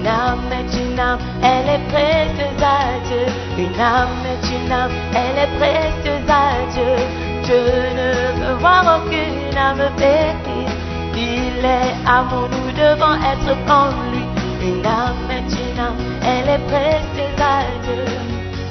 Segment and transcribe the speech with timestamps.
[0.00, 3.26] Une âme est une âme, elle est précieuse à Dieu.
[3.58, 6.96] Une âme est une âme, elle est précieuse à Dieu.
[7.44, 7.64] Dieu
[7.98, 10.72] ne veut voir aucune âme pétrie.
[11.14, 14.24] Il est amour, nous devons être comme lui.
[14.66, 18.04] Une âme est une âme, elle est précieuse à Dieu.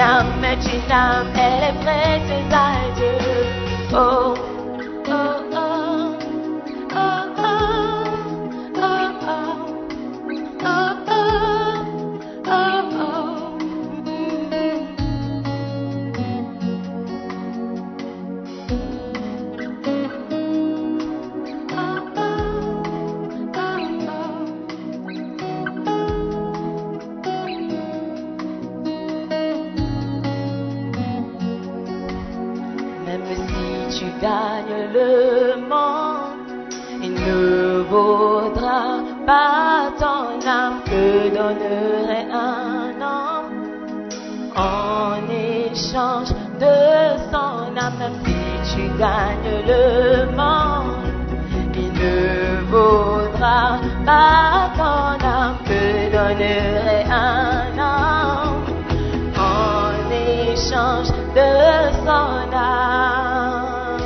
[0.00, 3.18] Âme est une âme, elle est précieuse à Dieu.
[3.92, 4.57] Oh, oh,
[51.74, 58.64] il ne vaudra pas ton âme que donnerait un homme
[59.36, 61.50] en échange de
[62.04, 64.00] son âme.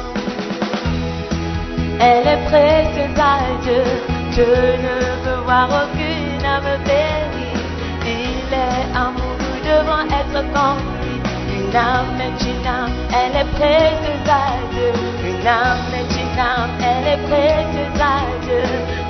[2.00, 3.84] Elle est précieuse à Dieu,
[4.32, 4.54] Dieu
[4.86, 7.56] ne veut voir aucune âme périr.
[8.04, 11.16] Il est amour, nous devons être comme lui.
[11.56, 14.51] Une âme est une âme, elle est précieuse à
[15.42, 18.62] Une âme est une âme, elle est précieuse à Dieu.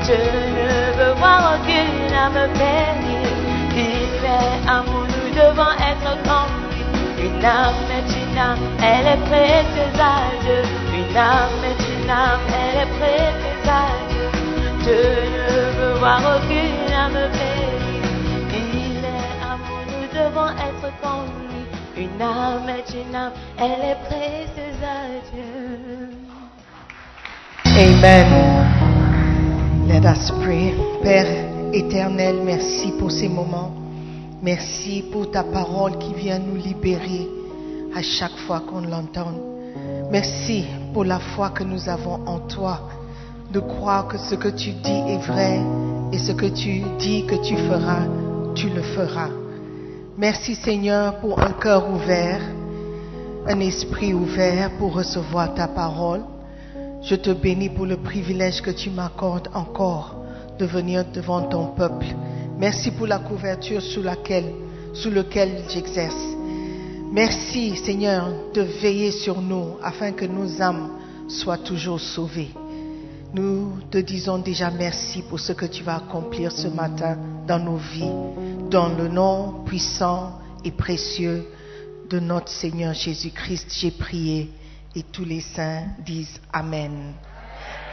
[0.02, 0.16] Dieu
[0.56, 3.28] ne veut voir aucune âme périr.
[3.76, 7.26] Il est amour, nous devons être comme lui.
[7.26, 10.62] Une âme est une âme, elle est précieuse à Dieu.
[10.94, 14.28] Une âme est une âme, elle est précieuse à Dieu.
[14.84, 15.04] Dieu
[15.36, 18.08] ne veut voir aucune âme périr.
[18.54, 22.04] Il est amour, nous devons être comme lui.
[22.04, 26.21] Une âme est une âme, elle est précieuse à Dieu.
[28.04, 29.86] Amen.
[29.86, 30.74] Let us pray.
[31.04, 33.72] Père éternel, merci pour ces moments.
[34.42, 37.28] Merci pour ta parole qui vient nous libérer
[37.94, 39.32] à chaque fois qu'on l'entend.
[40.10, 42.88] Merci pour la foi que nous avons en toi,
[43.52, 45.60] de croire que ce que tu dis est vrai
[46.12, 48.08] et ce que tu dis que tu feras,
[48.56, 49.30] tu le feras.
[50.18, 52.40] Merci Seigneur pour un cœur ouvert,
[53.46, 56.22] un esprit ouvert pour recevoir ta parole.
[57.04, 60.16] Je te bénis pour le privilège que tu m'accordes encore
[60.58, 62.06] de venir devant ton peuple.
[62.58, 64.52] Merci pour la couverture sous laquelle,
[65.68, 66.36] j'exerce.
[67.12, 70.90] Merci Seigneur de veiller sur nous afin que nos âmes
[71.28, 72.50] soient toujours sauvées.
[73.34, 77.18] Nous te disons déjà merci pour ce que tu vas accomplir ce matin
[77.48, 78.12] dans nos vies,
[78.70, 81.46] dans le nom puissant et précieux
[82.08, 83.74] de notre Seigneur Jésus-Christ.
[83.76, 84.50] J'ai prié
[84.94, 87.14] et tous les saints disent Amen.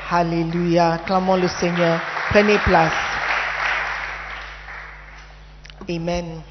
[0.09, 0.99] Alléluia.
[1.05, 2.01] Clamons le Seigneur.
[2.29, 2.93] Prenez place.
[5.87, 6.41] Amen.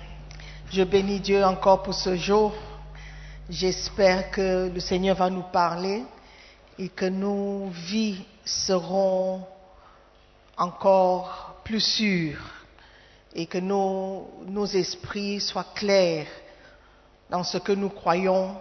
[0.70, 2.54] Je bénis Dieu encore pour ce jour.
[3.50, 6.04] J'espère que le Seigneur va nous parler
[6.78, 9.42] et que nos vies seront
[10.56, 12.40] encore plus sûres
[13.34, 16.26] et que nos, nos esprits soient clairs
[17.30, 18.56] dans ce que nous croyons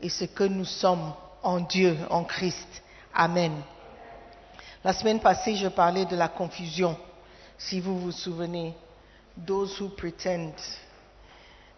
[0.00, 1.12] et ce que nous sommes
[1.46, 2.82] en Dieu, en Christ.
[3.14, 3.52] Amen.
[4.82, 6.96] La semaine passée, je parlais de la confusion,
[7.56, 8.74] si vous vous souvenez.
[9.46, 10.54] Those who pretend.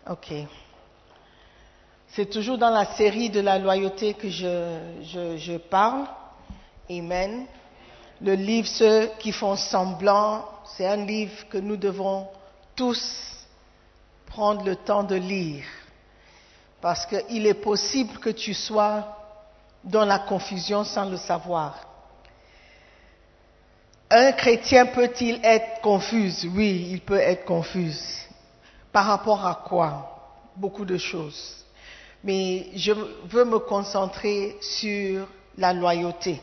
[0.09, 0.33] OK.
[2.09, 6.07] C'est toujours dans la série de la loyauté que je, je, parle.
[6.91, 7.45] Amen.
[8.23, 12.27] Le livre Ceux qui font semblant, c'est un livre que nous devons
[12.75, 13.47] tous
[14.27, 15.65] prendre le temps de lire.
[16.81, 19.18] Parce qu'il est possible que tu sois
[19.85, 21.89] dans la confusion sans le savoir.
[24.11, 27.95] Un chrétien peut-il être confus Oui, il peut être confus.
[28.91, 30.15] Par rapport à quoi?
[30.57, 31.65] Beaucoup de choses.
[32.25, 36.41] Mais je veux me concentrer sur la loyauté.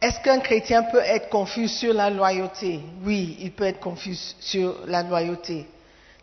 [0.00, 2.80] Est-ce qu'un chrétien peut être confus sur la loyauté?
[3.02, 5.66] Oui, il peut être confus sur la loyauté.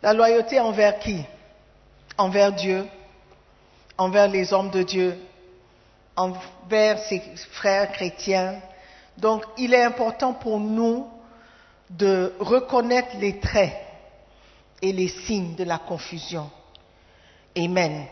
[0.02, 1.24] La loyauté envers qui?
[2.16, 2.86] Envers Dieu,
[3.98, 5.18] envers les hommes de Dieu,
[6.16, 7.20] envers ses
[7.52, 8.60] frères chrétiens.
[9.16, 11.06] Donc, il est important pour nous
[11.90, 13.74] de reconnaître les traits
[14.82, 16.50] et les signes de la confusion.
[17.56, 18.06] Amen.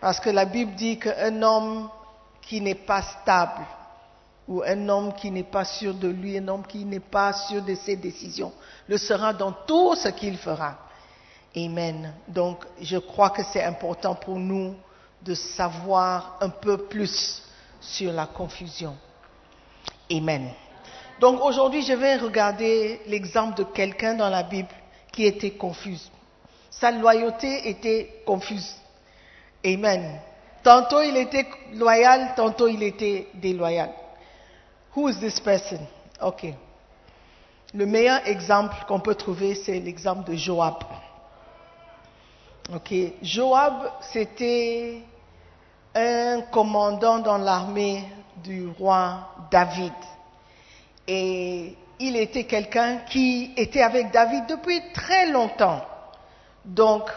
[0.00, 1.88] Parce que la Bible dit qu'un homme
[2.40, 3.64] qui n'est pas stable,
[4.48, 7.62] ou un homme qui n'est pas sûr de lui, un homme qui n'est pas sûr
[7.62, 8.52] de ses décisions,
[8.88, 10.76] le sera dans tout ce qu'il fera.
[11.56, 12.12] Amen.
[12.26, 14.74] Donc, je crois que c'est important pour nous
[15.24, 17.42] de savoir un peu plus
[17.80, 18.96] sur la confusion.
[20.10, 20.50] Amen.
[21.20, 24.68] Donc aujourd'hui, je vais regarder l'exemple de quelqu'un dans la Bible
[25.12, 26.10] qui était confuse.
[26.70, 28.74] Sa loyauté était confuse.
[29.64, 30.18] Amen.
[30.62, 33.90] Tantôt il était loyal, tantôt il était déloyal.
[34.96, 35.80] Who is this person?
[36.20, 36.46] Ok.
[37.74, 40.82] Le meilleur exemple qu'on peut trouver, c'est l'exemple de Joab.
[42.74, 42.92] Ok.
[43.22, 45.02] Joab, c'était
[45.94, 48.04] un commandant dans l'armée
[48.42, 49.92] du roi David.
[51.06, 55.84] Et il était quelqu'un qui était avec David depuis très longtemps.
[56.64, 57.10] Donc,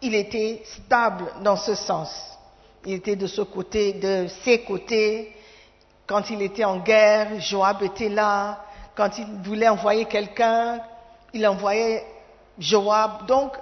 [0.00, 2.10] il était stable dans ce sens.
[2.84, 5.34] Il était de ce côté, de ses côtés.
[6.06, 8.64] Quand il était en guerre, Joab était là.
[8.94, 10.80] Quand il voulait envoyer quelqu'un,
[11.32, 12.04] il envoyait
[12.58, 13.26] Joab.
[13.26, 13.52] Donc,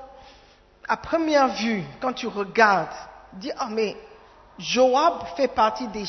[0.89, 2.89] à première vue, quand tu regardes,
[3.35, 3.97] dis, ah mais
[4.61, 6.05] Joab fait partie de,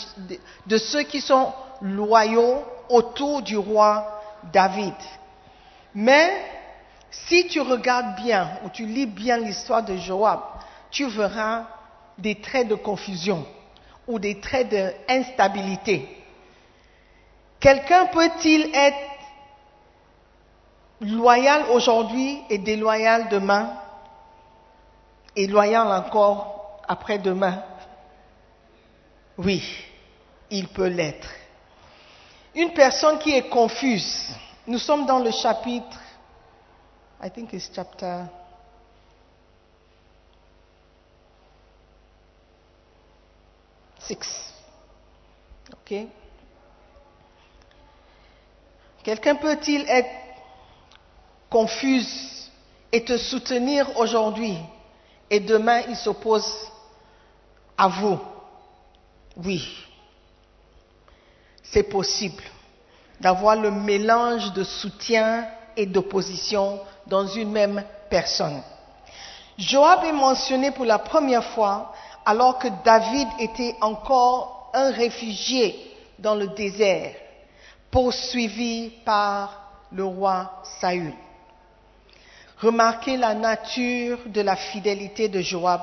[0.68, 4.94] de ceux qui sont loyaux autour du roi David.
[5.96, 6.32] Mais
[7.10, 10.42] si tu regardes bien ou tu lis bien l'histoire de Joab,
[10.90, 11.64] tu verras
[12.18, 13.46] des traits de confusion
[14.08, 16.18] ou des traits d'instabilité.
[17.60, 18.98] Quelqu'un peut-il être
[21.02, 23.70] loyal aujourd'hui et déloyal demain
[25.36, 27.64] et loyal encore après-demain?
[29.38, 29.64] Oui,
[30.50, 31.30] il peut l'être.
[32.54, 34.30] Une personne qui est confuse,
[34.68, 36.00] nous sommes dans le chapitre,
[37.24, 38.26] I think it's chapter
[44.00, 44.54] six.
[45.72, 45.94] OK?
[49.04, 50.10] Quelqu'un peut-il être
[51.50, 52.50] confuse
[52.92, 54.58] et te soutenir aujourd'hui
[55.30, 56.68] et demain il s'oppose
[57.78, 58.20] à vous?
[59.38, 59.66] Oui,
[61.64, 62.44] c'est possible
[63.20, 65.48] d'avoir le mélange de soutien
[65.78, 68.62] et d'opposition dans une même personne.
[69.58, 71.94] Joab est mentionné pour la première fois
[72.26, 77.14] alors que David était encore un réfugié dans le désert,
[77.90, 81.14] poursuivi par le roi Saül.
[82.60, 85.82] Remarquez la nature de la fidélité de Joab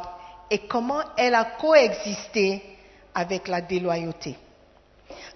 [0.50, 2.62] et comment elle a coexisté
[3.18, 4.36] avec la déloyauté.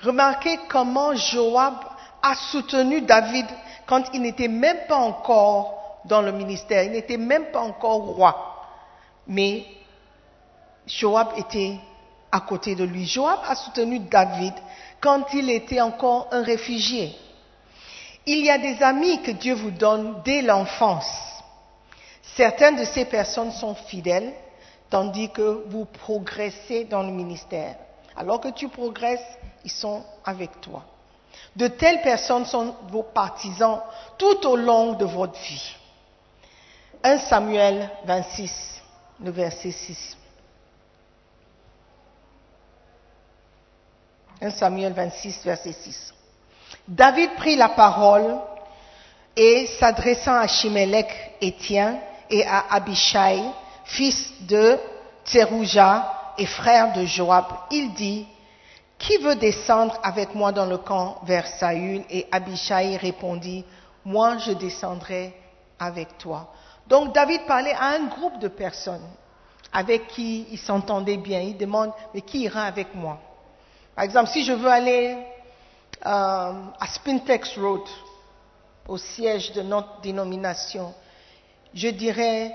[0.02, 1.74] Remarquez comment Joab
[2.22, 3.46] a soutenu David
[3.86, 8.66] quand il n'était même pas encore dans le ministère, il n'était même pas encore roi.
[9.26, 9.64] Mais
[10.86, 11.76] Joab était
[12.30, 13.04] à côté de lui.
[13.04, 14.54] Joab a soutenu David
[15.00, 17.16] quand il était encore un réfugié.
[18.26, 21.10] Il y a des amis que Dieu vous donne dès l'enfance.
[22.36, 24.32] Certaines de ces personnes sont fidèles,
[24.92, 27.76] tandis que vous progressez dans le ministère.
[28.14, 30.84] Alors que tu progresses, ils sont avec toi.
[31.56, 33.80] De telles personnes sont vos partisans
[34.18, 35.76] tout au long de votre vie.
[37.02, 38.82] 1 Samuel 26,
[39.24, 40.16] le verset 6.
[44.42, 46.14] 1 Samuel 26, verset 6.
[46.86, 48.38] David prit la parole
[49.34, 53.42] et s'adressant à Shimelech, Étienne, et à Abishai,
[53.92, 54.78] fils de
[55.24, 58.26] Tserouja et frère de Joab, il dit,
[58.98, 62.02] Qui veut descendre avec moi dans le camp vers Saül?
[62.10, 63.64] Et Abishai répondit,
[64.04, 65.34] Moi je descendrai
[65.78, 66.52] avec toi.
[66.86, 69.06] Donc David parlait à un groupe de personnes
[69.72, 71.40] avec qui il s'entendait bien.
[71.40, 73.18] Il demande, mais qui ira avec moi?
[73.94, 75.16] Par exemple, si je veux aller
[76.04, 77.82] euh, à Spintex Road,
[78.88, 80.92] au siège de notre dénomination,
[81.74, 82.52] je dirais,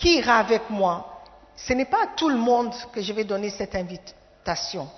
[0.00, 1.22] qui ira avec moi
[1.54, 4.88] Ce n'est pas à tout le monde que je vais donner cette invitation,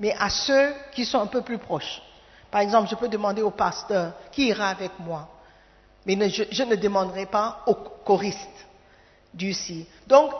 [0.00, 2.02] mais à ceux qui sont un peu plus proches.
[2.50, 5.28] Par exemple, je peux demander au pasteur, qui ira avec moi?
[6.04, 8.66] Mais je, ne demanderai pas au choriste
[9.32, 9.86] du si.
[10.06, 10.32] Donc,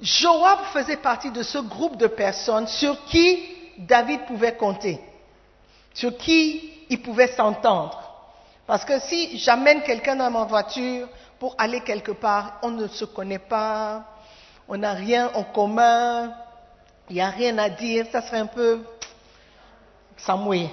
[0.00, 3.42] Joab faisait partie de ce groupe de personnes sur qui
[3.78, 5.00] David pouvait compter,
[5.94, 8.02] sur qui il pouvait s'entendre.
[8.66, 11.08] Parce que si j'amène quelqu'un dans ma voiture
[11.38, 14.04] pour aller quelque part, on ne se connaît pas,
[14.68, 16.32] on n'a rien en commun,
[17.08, 18.80] il n'y a rien à dire, ça serait un peu
[20.36, 20.70] mouille.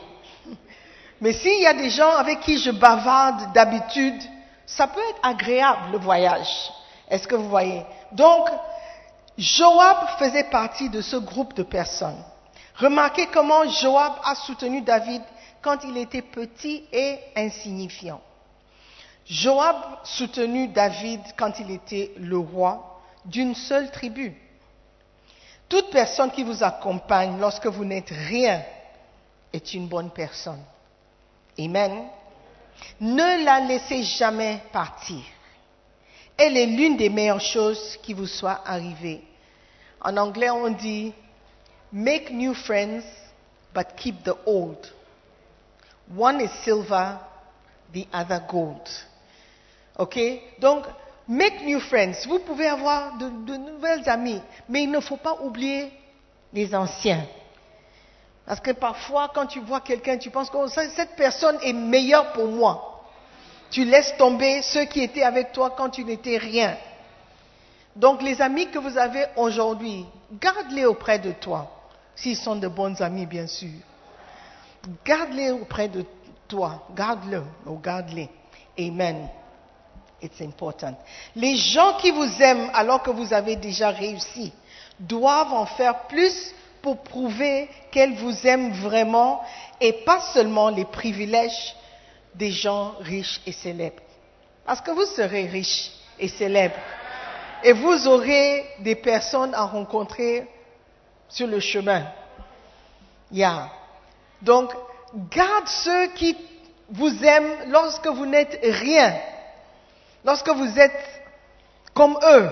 [1.22, 4.22] Mais s'il y a des gens avec qui je bavarde d'habitude,
[4.66, 6.72] ça peut être agréable le voyage.
[7.10, 7.86] Est-ce que vous voyez?
[8.12, 8.50] Donc,
[9.38, 12.22] Joab faisait partie de ce groupe de personnes.
[12.76, 15.22] Remarquez comment Joab a soutenu David
[15.62, 18.22] quand il était petit et insignifiant.
[19.26, 24.36] Joab soutenu David quand il était le roi d'une seule tribu.
[25.70, 28.62] Toute personne qui vous accompagne lorsque vous n'êtes rien
[29.52, 30.62] est une bonne personne.
[31.58, 32.06] Amen.
[33.00, 35.22] Ne la laissez jamais partir.
[36.38, 39.24] Elle est l'une des meilleures choses qui vous soit arrivée.
[40.02, 41.14] En anglais, on dit
[41.92, 43.04] Make new friends,
[43.74, 44.92] but keep the old.
[46.14, 47.20] One is silver,
[47.94, 48.90] the other gold.
[49.98, 50.20] OK?
[50.60, 50.86] Donc,
[51.28, 52.26] make new friends.
[52.28, 55.92] Vous pouvez avoir de, nouvelles amies, mais il ne faut pas oublier
[56.52, 57.26] les anciens.
[58.46, 62.34] Parce que parfois, quand tu vois quelqu'un, tu penses que oh, cette personne est meilleure
[62.34, 63.06] pour moi.
[63.72, 66.76] Tu laisses tomber ceux qui étaient avec toi quand tu n'étais rien.
[67.96, 71.72] Donc les amis que vous avez aujourd'hui, garde-les auprès de toi.
[72.16, 73.72] S'ils sont de bons amis, bien sûr.
[75.06, 76.06] Garde-les auprès de
[76.48, 76.86] toi.
[76.96, 78.30] Garde-le ou garde-les.
[78.78, 79.28] Amen.
[80.24, 80.96] It's important.
[81.36, 84.54] Les gens qui vous aiment alors que vous avez déjà réussi
[84.98, 89.44] doivent en faire plus pour prouver qu'elles vous aiment vraiment
[89.82, 91.76] et pas seulement les privilèges
[92.36, 94.02] des gens riches et célèbres.
[94.66, 96.76] Parce que vous serez riche et célèbre.
[97.64, 100.48] Et vous aurez des personnes à rencontrer
[101.28, 102.06] sur le chemin.
[103.30, 103.70] Yeah.
[104.42, 104.72] Donc,
[105.30, 106.38] garde ceux qui
[106.90, 109.16] vous aiment lorsque vous n'êtes rien.
[110.26, 111.24] Lorsque vous êtes
[111.94, 112.50] comme eux,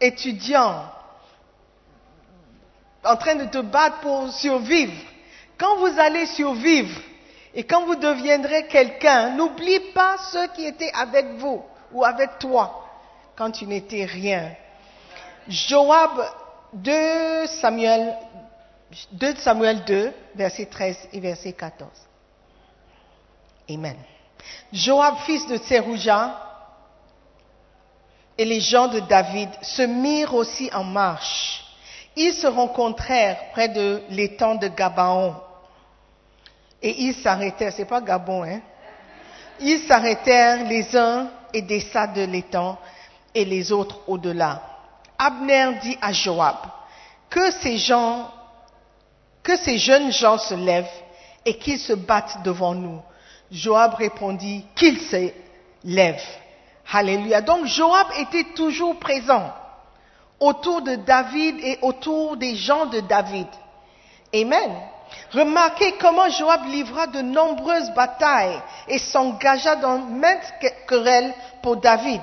[0.00, 0.84] étudiants,
[3.04, 4.94] en train de te battre pour survivre.
[5.58, 6.98] Quand vous allez survivre
[7.54, 12.86] et quand vous deviendrez quelqu'un, n'oublie pas ceux qui étaient avec vous ou avec toi
[13.36, 14.52] quand tu n'étais rien.
[15.46, 16.24] Joab
[16.72, 18.16] 2 Samuel,
[19.12, 21.90] 2 Samuel 2, verset 13 et verset 14.
[23.70, 23.96] Amen.
[24.72, 26.53] Joab, fils de Tserouja,
[28.36, 31.64] et les gens de David se mirent aussi en marche.
[32.16, 35.34] Ils se rencontrèrent près de l'étang de Gabaon.
[36.82, 38.60] Et ils s'arrêtèrent, c'est pas Gabon, hein?
[39.60, 42.78] Ils s'arrêtèrent les uns et descendent de l'étang
[43.34, 44.62] et les autres au-delà.
[45.18, 46.56] Abner dit à Joab,
[47.30, 48.30] que ces gens,
[49.42, 50.86] que ces jeunes gens se lèvent
[51.44, 53.00] et qu'ils se battent devant nous.
[53.50, 55.30] Joab répondit, qu'ils se
[55.84, 56.20] lèvent.
[56.92, 57.40] Alléluia.
[57.40, 59.52] Donc Joab était toujours présent
[60.38, 63.46] autour de David et autour des gens de David.
[64.34, 64.70] Amen.
[65.32, 70.52] Remarquez comment Joab livra de nombreuses batailles et s'engagea dans maintes
[70.86, 72.20] querelles pour David.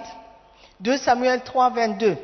[0.80, 2.18] 2 Samuel 3, 22.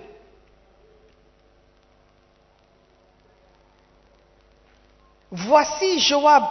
[5.31, 6.45] Voici Joab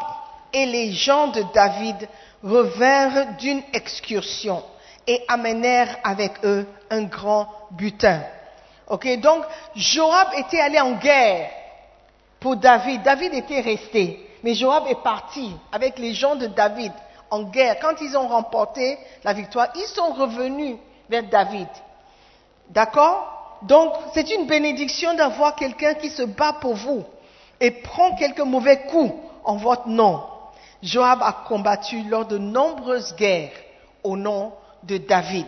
[0.52, 2.08] et les gens de David
[2.42, 4.62] revinrent d'une excursion
[5.06, 8.22] et amenèrent avec eux un grand butin.
[8.88, 11.50] Ok, donc Joab était allé en guerre
[12.40, 13.02] pour David.
[13.02, 16.92] David était resté, mais Joab est parti avec les gens de David
[17.30, 17.78] en guerre.
[17.80, 20.76] Quand ils ont remporté la victoire, ils sont revenus
[21.08, 21.68] vers David.
[22.70, 23.58] D'accord?
[23.62, 27.04] Donc c'est une bénédiction d'avoir quelqu'un qui se bat pour vous
[27.60, 29.14] et prend quelques mauvais coups
[29.44, 30.22] en votre nom.
[30.82, 33.52] Joab a combattu lors de nombreuses guerres
[34.04, 34.52] au nom
[34.86, 35.46] de David.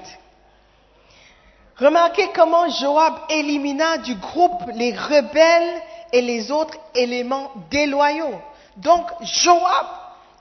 [1.77, 8.40] Remarquez comment Joab élimina du groupe les rebelles et les autres éléments déloyaux.
[8.77, 9.87] Donc Joab,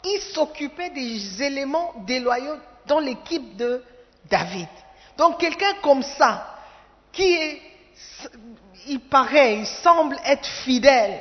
[0.04, 2.58] il s'occupait des éléments déloyaux
[2.88, 3.84] dans l'équipe de
[4.30, 4.68] David.
[5.18, 6.56] Donc quelqu'un comme ça,
[7.12, 7.62] qui est,
[8.88, 11.20] il paraît, il semble être fidèle,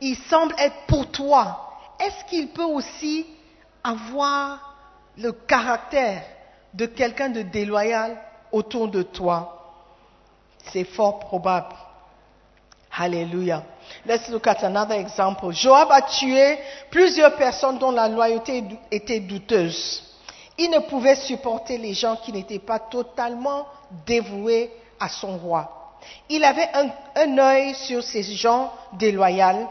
[0.00, 3.26] il semble être pour toi, est-ce qu'il peut aussi
[3.82, 4.74] avoir
[5.16, 6.22] le caractère
[6.74, 8.18] de quelqu'un de déloyal
[8.52, 9.50] autour de toi.
[10.72, 11.74] C'est fort probable.
[12.96, 13.64] Hallelujah.
[14.06, 15.52] Let's look at another example.
[15.52, 16.58] Joab a tué
[16.90, 20.02] plusieurs personnes dont la loyauté était douteuse.
[20.58, 23.66] Il ne pouvait supporter les gens qui n'étaient pas totalement
[24.06, 25.96] dévoués à son roi.
[26.28, 29.68] Il avait un, un œil sur ces gens déloyaux.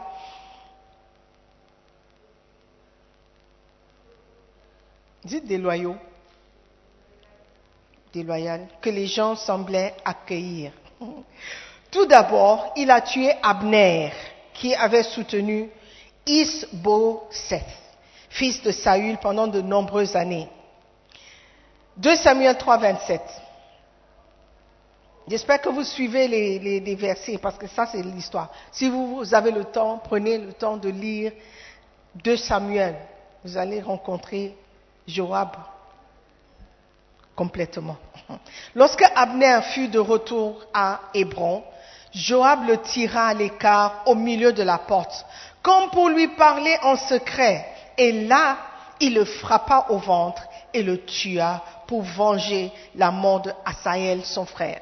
[5.24, 5.96] Dites déloyaux
[8.80, 10.72] que les gens semblaient accueillir.
[11.90, 14.12] Tout d'abord, il a tué Abner,
[14.52, 15.70] qui avait soutenu
[16.26, 17.64] Isboset,
[18.30, 20.48] fils de Saül, pendant de nombreuses années.
[21.96, 23.20] 2 Samuel 3, 27.
[25.26, 28.50] J'espère que vous suivez les, versets, parce que ça, c'est l'histoire.
[28.70, 31.32] Si vous avez le temps, prenez le temps de lire
[32.16, 32.96] 2 Samuel.
[33.44, 34.54] Vous allez rencontrer
[35.06, 35.56] Joab
[37.34, 37.96] complètement.
[38.74, 41.62] Lorsque Abner fut de retour à Hébron,
[42.12, 45.26] Joab le tira à l'écart au milieu de la porte,
[45.62, 47.66] comme pour lui parler en secret.
[47.98, 48.56] Et là,
[49.00, 50.42] il le frappa au ventre
[50.72, 54.80] et le tua pour venger la mort d'Asaël, son frère.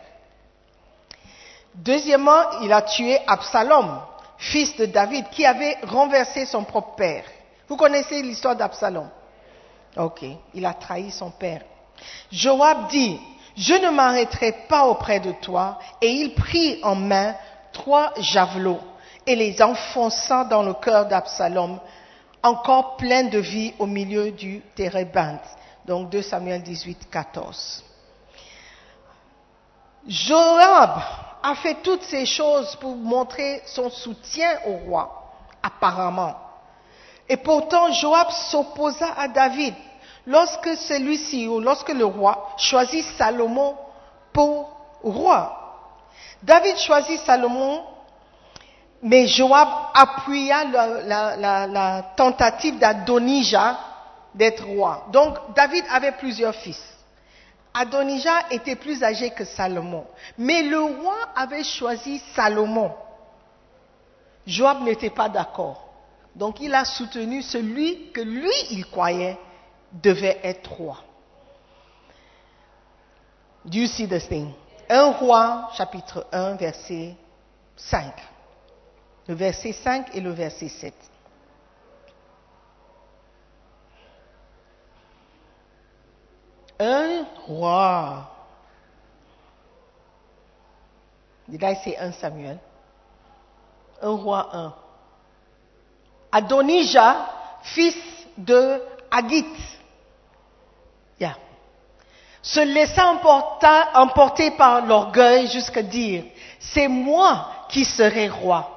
[1.74, 4.00] Deuxièmement, il a tué Absalom,
[4.36, 7.24] fils de David, qui avait renversé son propre père.
[7.66, 9.08] Vous connaissez l'histoire d'Absalom?
[9.96, 11.62] Ok, il a trahi son père.
[12.30, 13.18] Joab dit,
[13.56, 17.34] je ne m'arrêterai pas auprès de toi, et il prit en main
[17.72, 18.80] trois javelots
[19.26, 21.78] et les enfonça dans le cœur d'Absalom,
[22.42, 25.44] encore plein de vie au milieu du térébinthe.
[25.84, 27.84] Donc 2 Samuel 18, 14.
[30.08, 30.90] Joab
[31.42, 36.34] a fait toutes ces choses pour montrer son soutien au roi, apparemment.
[37.28, 39.74] Et pourtant, Joab s'opposa à David
[40.26, 43.76] lorsque celui-ci, ou lorsque le roi, choisit Salomon
[44.32, 45.58] pour roi.
[46.42, 47.82] David choisit Salomon,
[49.02, 53.78] mais Joab appuya la, tentative d'Adonijah
[54.34, 55.06] d'être roi.
[55.12, 56.80] Donc, David avait plusieurs fils.
[57.74, 60.04] Adonijah était plus âgé que Salomon.
[60.38, 62.92] Mais le roi avait choisi Salomon.
[64.46, 65.88] Joab n'était pas d'accord.
[66.34, 69.38] Donc il a soutenu celui que lui, il croyait
[69.92, 70.98] devait être roi.
[73.64, 74.52] Do you see this thing?
[74.88, 77.14] Un roi, chapitre 1, verset
[77.76, 78.12] 5.
[79.28, 80.94] Le verset 5 et le verset 7.
[86.80, 88.28] Un roi.
[91.48, 92.58] Did I say 1 Samuel?
[94.00, 94.74] Un roi 1.
[96.32, 97.28] Adonijah,
[97.62, 97.96] fils
[98.36, 99.46] de Agit.
[102.42, 103.06] Se laissa
[103.94, 106.24] emporter, par l'orgueil jusqu'à dire,
[106.58, 108.68] c'est moi qui serai roi.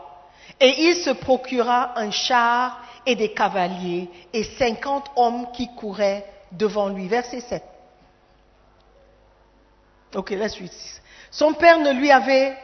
[0.60, 6.89] Et il se procura un char et des cavaliers et cinquante hommes qui couraient devant
[6.89, 7.08] lui.
[7.08, 7.63] Verset 7.
[10.15, 11.01] Ok, la suite.
[11.32, 12.56] Son père ne lui avait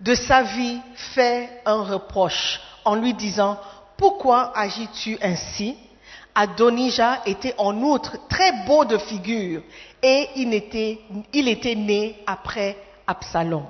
[0.00, 3.58] de sa vie fait un reproche en lui disant,
[3.96, 5.76] pourquoi agis-tu ainsi?
[6.34, 9.62] Adonijah était en outre très beau de figure
[10.02, 13.66] et il était, né après Absalom.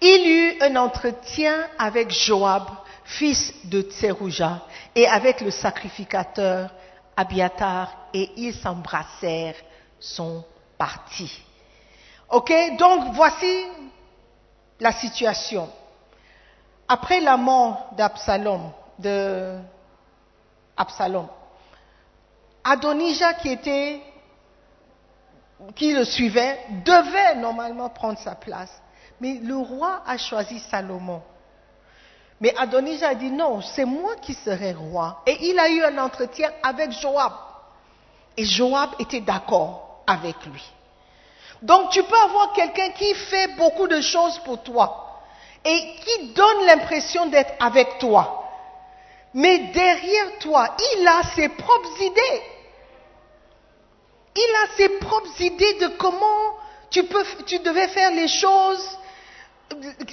[0.00, 2.64] Il eut un entretien avec Joab,
[3.04, 4.62] fils de Tserouja,
[4.94, 6.70] et avec le sacrificateur
[7.16, 9.54] Abiatar, et ils s'embrassèrent
[10.00, 10.44] son
[10.76, 11.40] parti.
[12.30, 13.64] Ok, donc voici
[14.80, 15.68] la situation.
[16.88, 19.58] Après la mort d'Absalom, de
[20.76, 21.28] Absalom,
[22.64, 24.00] Adonijah qui était,
[25.74, 28.70] qui le suivait, devait normalement prendre sa place.
[29.20, 31.22] Mais le roi a choisi Salomon.
[32.40, 35.22] Mais Adonijah a dit non, c'est moi qui serai roi.
[35.26, 37.32] Et il a eu un entretien avec Joab.
[38.36, 40.64] Et Joab était d'accord avec lui.
[41.62, 45.20] Donc tu peux avoir quelqu'un qui fait beaucoup de choses pour toi
[45.64, 48.42] et qui donne l'impression d'être avec toi.
[49.34, 52.42] Mais derrière toi, il a ses propres idées.
[54.34, 56.56] Il a ses propres idées de comment
[56.90, 58.98] tu, peux, tu devais faire les choses,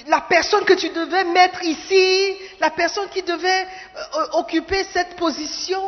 [0.06, 5.82] la personne que tu devais mettre ici, la personne qui devait euh, occuper cette position.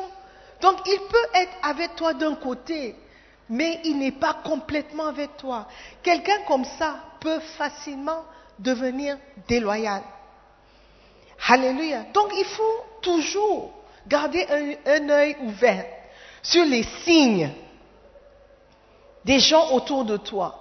[0.61, 2.95] Donc il peut être avec toi d'un côté,
[3.49, 5.67] mais il n'est pas complètement avec toi.
[6.03, 8.25] Quelqu'un comme ça peut facilement
[8.59, 9.19] devenir
[9.49, 10.03] déloyal.
[11.49, 12.05] Alléluia.
[12.15, 13.73] Donc il faut toujours
[14.07, 14.47] garder
[14.87, 15.85] un, un œil ouvert
[16.43, 17.51] sur les signes
[19.25, 20.59] des gens autour de toi.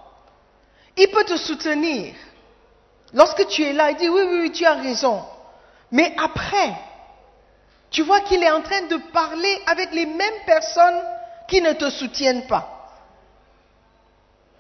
[0.98, 2.14] Il peut te soutenir.
[3.14, 5.22] Lorsque tu es là, il dit oui, oui, tu as raison.
[5.92, 6.74] Mais après,
[7.90, 11.02] tu vois qu'il est en train de parler avec les mêmes personnes
[11.48, 12.78] qui ne te soutiennent pas.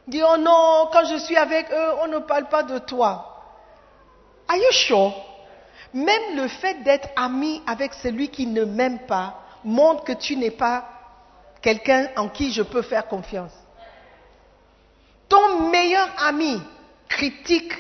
[0.08, 3.44] Il dit, oh non, quand je suis avec eux, on ne parle pas de toi.
[4.50, 5.12] Are you?
[5.94, 10.52] Même le fait d'être ami avec celui qui ne m'aime pas montre que tu n'es
[10.52, 10.86] pas
[11.62, 13.52] quelqu'un en qui je peux faire confiance.
[15.32, 16.62] Ton meilleur ami
[17.08, 17.72] critique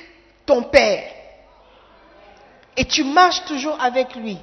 [0.46, 1.04] ton père
[2.78, 4.38] et tu marches toujours avec lui.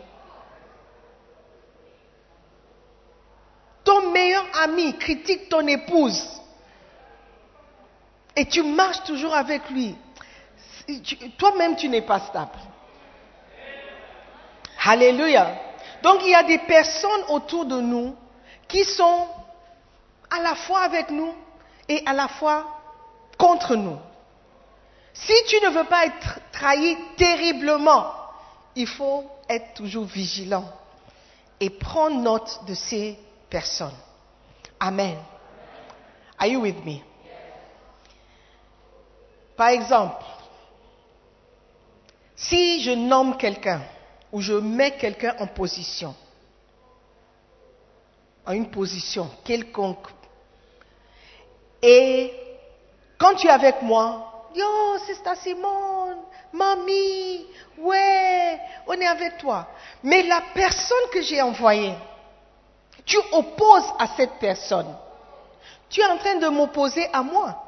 [3.82, 6.22] Ton meilleur ami critique ton épouse
[8.36, 9.96] et tu marches toujours avec lui.
[11.38, 12.58] Toi-même, tu n'es pas stable.
[14.84, 15.56] Alléluia.
[16.02, 18.14] Donc il y a des personnes autour de nous
[18.68, 19.28] qui sont
[20.28, 21.32] à la fois avec nous
[21.88, 22.74] et à la fois
[23.38, 23.98] contre nous.
[25.14, 28.12] Si tu ne veux pas être trahi terriblement,
[28.76, 30.70] il faut être toujours vigilant
[31.60, 33.96] et prends note de ces personnes.
[34.78, 35.16] Amen.
[36.38, 37.00] Are you with me?
[39.56, 40.24] Par exemple,
[42.36, 43.82] si je nomme quelqu'un
[44.30, 46.14] ou je mets quelqu'un en position,
[48.46, 50.06] en une position quelconque,
[51.82, 52.32] et
[53.18, 56.18] quand tu es avec moi, yo, c'est Simone,
[56.52, 57.46] mamie,
[57.78, 59.66] ouais, on est avec toi.
[60.02, 61.94] Mais la personne que j'ai envoyée,
[63.04, 64.94] tu opposes à cette personne.
[65.90, 67.64] Tu es en train de m'opposer à moi.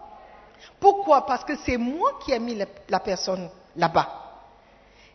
[0.79, 1.27] Pourquoi?
[1.27, 4.09] Parce que c'est moi qui ai mis la, la personne là-bas.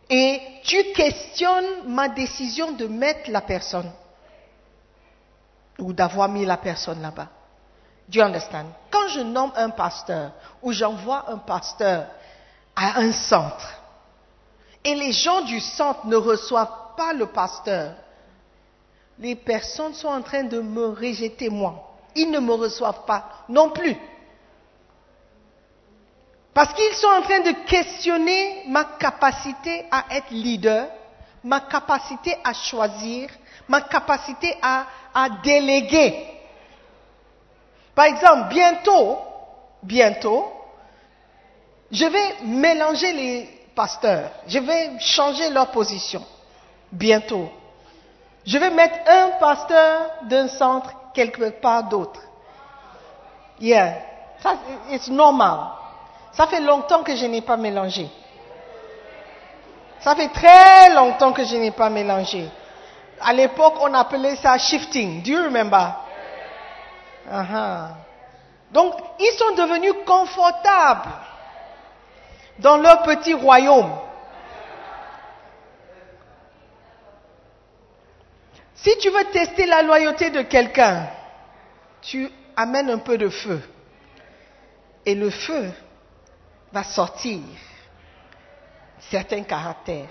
[0.09, 3.91] Et tu questionnes ma décision de mettre la personne
[5.79, 7.29] ou d'avoir mis la personne là-bas.
[8.07, 8.67] Do you understand?
[8.91, 12.05] Quand je nomme un pasteur ou j'envoie un pasteur
[12.75, 13.67] à un centre
[14.83, 17.93] et les gens du centre ne reçoivent pas le pasteur,
[19.17, 21.97] les personnes sont en train de me rejeter moi.
[22.15, 23.95] Ils ne me reçoivent pas non plus.
[26.53, 30.87] Parce qu'ils sont en train de questionner ma capacité à être leader,
[31.43, 33.29] ma capacité à choisir,
[33.67, 36.34] ma capacité à, à déléguer.
[37.95, 39.17] Par exemple, bientôt,
[39.81, 40.51] bientôt,
[41.91, 44.29] je vais mélanger les pasteurs.
[44.47, 46.21] Je vais changer leur position.
[46.91, 47.49] Bientôt.
[48.45, 52.19] Je vais mettre un pasteur d'un centre quelque part d'autre.
[53.60, 53.95] Yeah.
[54.43, 54.55] Ça,
[55.10, 55.60] normal.
[56.34, 58.10] Ça fait longtemps que je n'ai pas mélangé.
[60.01, 62.47] Ça fait très longtemps que je n'ai pas mélangé.
[63.21, 65.23] À l'époque, on appelait ça shifting.
[65.23, 66.04] Do you remember?
[67.31, 67.89] Uh-huh.
[68.71, 71.09] Donc, ils sont devenus confortables
[72.59, 73.91] dans leur petit royaume.
[78.75, 81.07] Si tu veux tester la loyauté de quelqu'un,
[82.01, 83.61] tu amènes un peu de feu.
[85.05, 85.71] Et le feu
[86.71, 87.39] va sortir
[88.99, 90.07] certains caractères.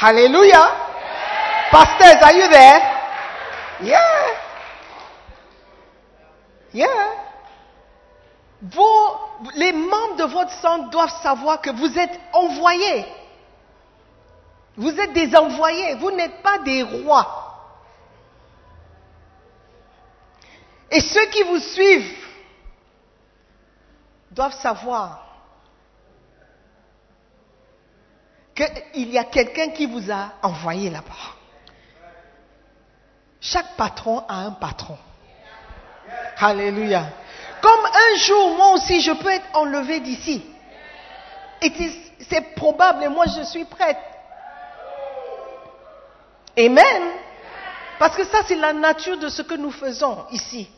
[0.00, 0.70] Hallelujah.
[1.70, 2.80] Pastors, are you there?
[3.82, 4.41] Yeah.
[6.74, 6.86] Les
[9.72, 13.06] membres de votre centre doivent savoir que vous êtes envoyés.
[14.76, 17.38] Vous êtes des envoyés, vous n'êtes pas des rois.
[20.90, 22.16] Et ceux qui vous suivent
[24.30, 25.26] doivent savoir
[28.54, 31.34] qu'il y a quelqu'un qui vous a envoyé là-bas.
[33.40, 34.98] Chaque patron a un patron.
[36.42, 37.04] Alléluia.
[37.60, 40.44] Comme un jour, moi aussi, je peux être enlevé d'ici.
[42.28, 43.98] C'est probable, et moi je suis prête.
[46.58, 47.02] Amen.
[47.98, 50.68] Parce que ça, c'est la nature de ce que nous faisons ici.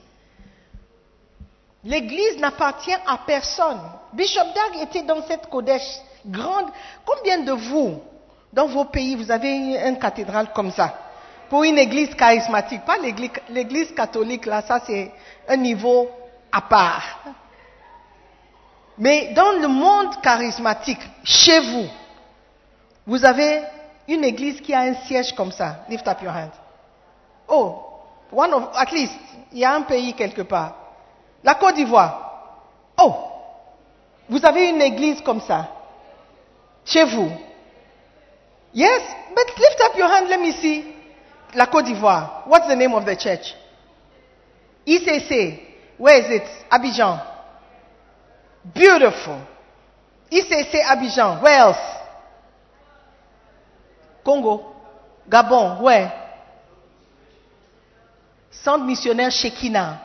[1.82, 3.80] L'Église n'appartient à personne.
[4.12, 6.66] Bishop Dag était dans cette Kodesh grande.
[7.04, 8.02] Combien de vous,
[8.52, 11.03] dans vos pays, vous avez une cathédrale comme ça?
[11.48, 12.84] Pour une église charismatique.
[12.84, 15.12] Pas l'église catholique, là, ça c'est
[15.48, 16.08] un niveau
[16.50, 17.18] à part.
[18.96, 21.88] Mais dans le monde charismatique, chez vous,
[23.06, 23.62] vous avez
[24.08, 25.80] une église qui a un siège comme ça.
[25.88, 26.50] Lift up your hand.
[27.48, 27.82] Oh,
[28.30, 29.18] one of, at least,
[29.52, 30.74] il y a un pays quelque part.
[31.42, 32.60] La Côte d'Ivoire.
[33.02, 33.14] Oh,
[34.28, 35.68] vous avez une église comme ça.
[36.84, 37.30] Chez vous.
[38.72, 39.02] Yes,
[39.34, 40.93] but lift up your hand, let me see.
[41.54, 42.44] La Côte d'Ivoire.
[42.46, 43.54] What's the name of the church?
[44.86, 45.60] ICC.
[45.98, 46.48] Where is it?
[46.70, 47.24] Abidjan.
[48.74, 49.40] Beautiful.
[50.30, 51.42] ICC Abidjan.
[51.42, 51.78] Where else?
[54.24, 54.74] Congo.
[55.28, 55.82] Gabon.
[55.82, 56.12] Where?
[58.50, 60.00] Centre missionnaire Shekina.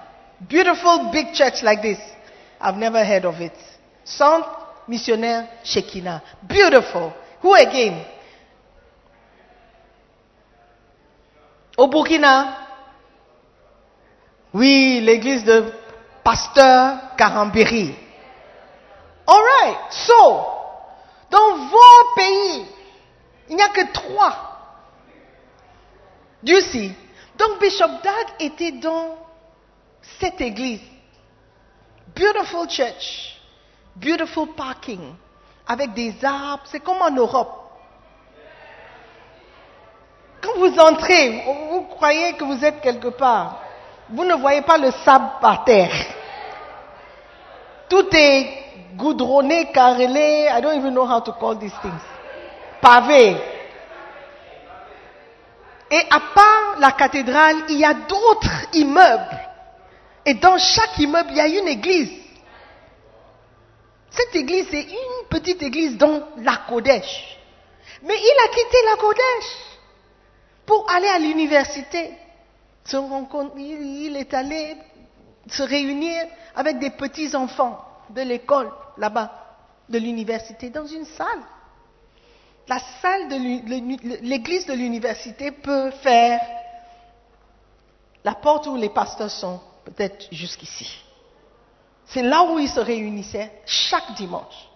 [0.48, 2.00] Beautiful big church like this.
[2.60, 3.54] I've never heard of it.
[4.04, 4.48] Centre
[4.88, 6.22] missionnaire Shekina.
[6.48, 7.14] Beautiful.
[7.42, 8.06] Who again?
[11.80, 12.58] Au Burkina.
[14.54, 15.72] Oui, l'église de
[16.26, 17.96] Pasteur Carambéry.
[19.26, 19.78] Alright.
[19.89, 20.46] So,
[21.32, 22.65] dans vos pays,
[23.48, 24.36] il n'y a que trois.
[26.44, 26.92] You see?
[27.38, 29.15] Donc Bishop Dag était dans
[30.20, 30.82] cette église.
[32.13, 33.39] Beautiful church.
[33.96, 35.15] Beautiful parking.
[35.65, 36.63] Avec des arbres.
[36.65, 37.59] C'est comme en Europe.
[40.41, 43.62] Quand vous entrez, vous croyez que vous êtes quelque part.
[44.10, 45.93] Vous ne voyez pas le sable par terre.
[47.89, 48.47] Tout est
[48.95, 50.47] goudronné, carrelé.
[50.52, 52.02] I don't even know how to call these things.
[52.82, 53.36] Pavé.
[55.91, 59.39] Et à part la cathédrale, il y a d'autres immeubles.
[60.25, 62.12] Et dans chaque immeuble, il y a une église.
[64.12, 67.38] Cette église, c'est une petite église dans la Kodesh.
[68.04, 69.68] Mais il a quitté la Kodesh
[70.69, 72.12] pour aller à l'université.
[73.58, 74.77] Il est allé
[75.49, 79.32] se réunir avec des petits enfants de l'école là-bas,
[79.89, 81.41] de l'université, dans une salle.
[82.67, 86.39] La salle de l'église de l'université peut faire
[88.23, 91.01] la porte où les pasteurs sont, peut-être jusqu'ici.
[92.05, 94.69] C'est là où ils se réunissaient chaque dimanche.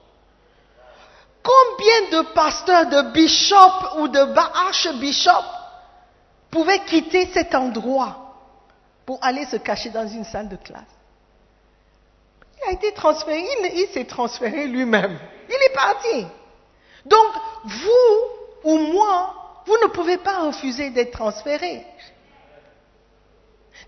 [1.44, 5.63] Combien de pasteurs, de bishops ou de archbishops
[6.54, 8.36] pouvaient quitter cet endroit
[9.08, 10.94] pour aller se cacher dans une salle de classe
[12.60, 15.20] Il a été transféré, il, s'est transféré lui-même.
[15.50, 16.28] Il est parti.
[17.06, 17.28] Donc,
[17.66, 21.86] vous ou moi, vous ne pouvez pas refuser d'être transféré.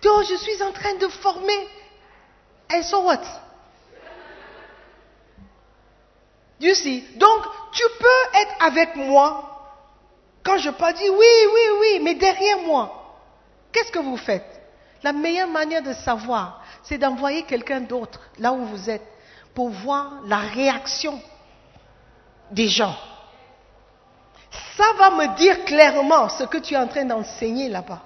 [0.08, 1.68] Oh, je suis en train de former.
[2.74, 3.22] And so what?
[6.60, 7.06] You see?
[7.16, 9.55] Donc, tu peux être avec moi
[10.46, 13.18] quand je pas dire oui, oui, oui, mais derrière moi,
[13.72, 14.62] qu'est-ce que vous faites?
[15.02, 19.06] La meilleure manière de savoir, c'est d'envoyer quelqu'un d'autre là où vous êtes
[19.56, 21.20] pour voir la réaction
[22.52, 22.96] des gens.
[24.78, 28.02] Ça va me dire clairement ce que tu es en train d'enseigner là-bas.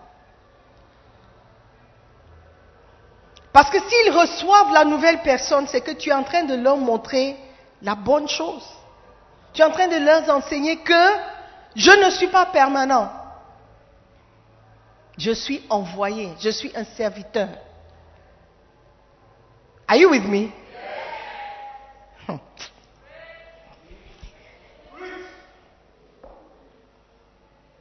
[3.51, 6.77] Parce que s'ils reçoivent la nouvelle personne, c'est que tu es en train de leur
[6.77, 7.35] montrer
[7.81, 8.63] la bonne chose.
[9.53, 11.38] Tu es en train de leur enseigner que
[11.75, 13.11] je ne suis pas permanent.
[15.17, 17.49] Je suis envoyé, je suis un serviteur.
[19.87, 20.49] Are you with me?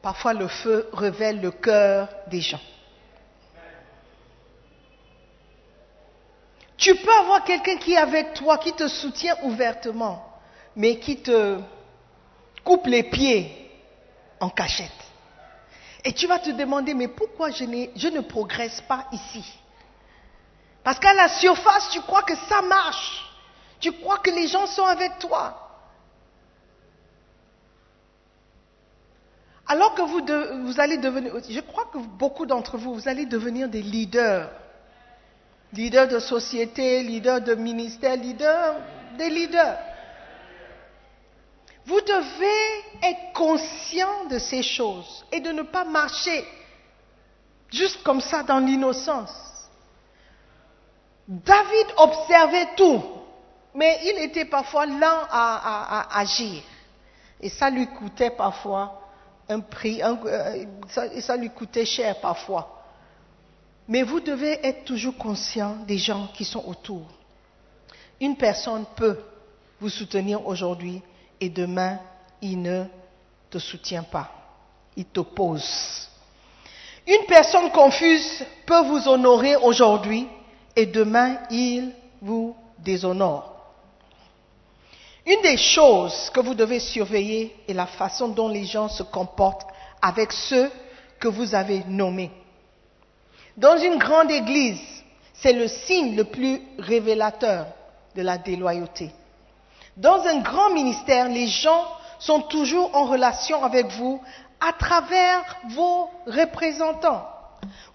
[0.02, 2.60] Parfois le feu révèle le cœur des gens.
[6.76, 10.24] Tu peux avoir quelqu'un qui est avec toi, qui te soutient ouvertement,
[10.74, 11.58] mais qui te
[12.64, 13.67] coupe les pieds
[14.40, 14.90] en cachette.
[16.04, 19.44] Et tu vas te demander, mais pourquoi je, ne progresse pas ici?
[20.84, 23.24] Parce qu'à la surface, tu crois que ça marche.
[23.80, 25.64] Tu crois que les gens sont avec toi.
[29.66, 33.68] Alors que vous, vous allez devenir, je crois que beaucoup d'entre vous, vous allez devenir
[33.68, 34.48] des leaders
[35.72, 38.76] leader de société, leader de ministère, leader
[39.16, 39.78] des leaders.
[41.88, 46.44] Vous devez être conscient de ces choses et de ne pas marcher
[47.70, 49.32] juste comme ça dans l'innocence.
[51.26, 53.02] David observait tout,
[53.74, 56.62] mais il était parfois lent à, agir.
[57.40, 59.00] Et ça lui coûtait parfois
[59.48, 60.66] un prix, euh,
[61.20, 62.84] ça lui coûtait cher parfois.
[63.86, 67.06] Mais vous devez être toujours conscient des gens qui sont autour.
[68.20, 69.18] Une personne peut
[69.80, 71.00] vous soutenir aujourd'hui
[71.40, 71.98] et demain,
[72.40, 72.84] il ne
[73.50, 74.30] te soutient pas.
[74.96, 76.08] Il t'oppose.
[77.06, 80.28] Une personne confuse peut vous honorer aujourd'hui
[80.76, 83.54] et demain, il vous déshonore.
[85.26, 89.66] Une des choses que vous devez surveiller est la façon dont les gens se comportent
[90.00, 90.70] avec ceux
[91.18, 92.30] que vous avez nommés.
[93.56, 94.80] Dans une grande église,
[95.34, 97.66] c'est le signe le plus révélateur
[98.14, 99.10] de la déloyauté.
[99.98, 101.84] Dans un grand ministère, les gens
[102.20, 104.22] sont toujours en relation avec vous
[104.60, 107.26] à travers vos représentants.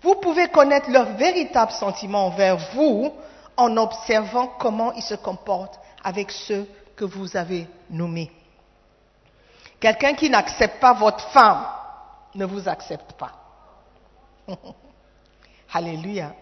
[0.02, 3.14] Vous pouvez connaître leurs véritables sentiments envers vous
[3.56, 8.32] en observant comment ils se comportent avec ceux que vous avez nommés.
[9.80, 11.66] Quelqu'un qui n'accepte pas votre femme
[12.36, 13.32] ne vous accepte pas.
[15.74, 16.34] Alléluia.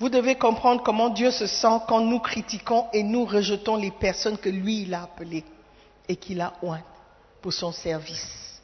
[0.00, 4.38] Vous devez comprendre comment Dieu se sent quand nous critiquons et nous rejetons les personnes
[4.38, 5.44] que lui, il a appelées
[6.08, 6.82] et qu'il a oint
[7.42, 8.60] pour son service.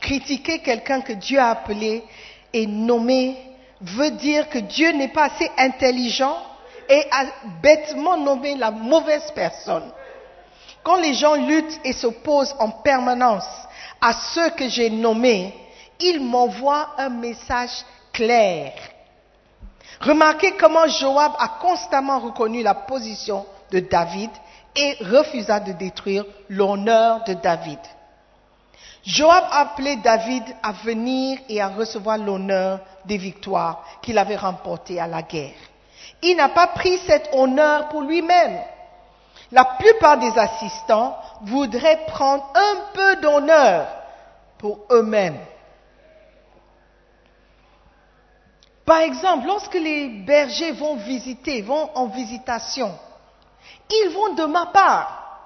[0.00, 2.04] Critiquer quelqu'un que Dieu a appelé
[2.52, 3.36] et nommé
[3.80, 6.36] veut dire que Dieu n'est pas assez intelligent
[6.88, 7.26] et a
[7.60, 9.90] bêtement nommé la mauvaise personne.
[10.82, 13.44] Quand les gens luttent et s'opposent en permanence
[14.00, 15.52] à ceux que j'ai nommés,
[16.00, 18.72] il m'envoie un message clair.
[20.00, 24.30] Remarquez comment Joab a constamment reconnu la position de David
[24.76, 27.78] et refusa de détruire l'honneur de David.
[29.04, 35.00] Joab a appelé David à venir et à recevoir l'honneur des victoires qu'il avait remportées
[35.00, 35.54] à la guerre.
[36.22, 38.58] Il n'a pas pris cet honneur pour lui-même.
[39.52, 43.88] La plupart des assistants voudraient prendre un peu d'honneur
[44.58, 45.38] pour eux-mêmes.
[48.90, 52.92] Par exemple, lorsque les bergers vont visiter, vont en visitation,
[53.88, 55.38] ils vont de ma part.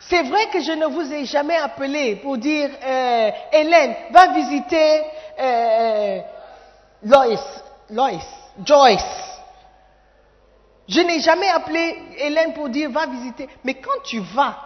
[0.00, 5.02] C'est vrai que je ne vous ai jamais appelé pour dire, euh, Hélène, va visiter
[5.40, 6.20] euh,
[7.04, 7.40] Lois,
[7.88, 8.20] Lois,
[8.62, 9.40] Joyce.
[10.88, 13.48] Je n'ai jamais appelé Hélène pour dire, va visiter.
[13.64, 14.58] Mais quand tu vas,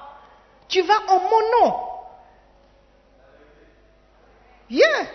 [0.66, 1.76] tu vas en mon nom.
[4.70, 5.06] Yeah.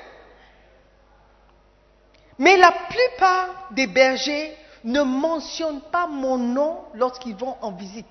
[2.41, 8.07] Mais la plupart des bergers ne mentionnent pas mon nom lorsqu'ils vont en visite.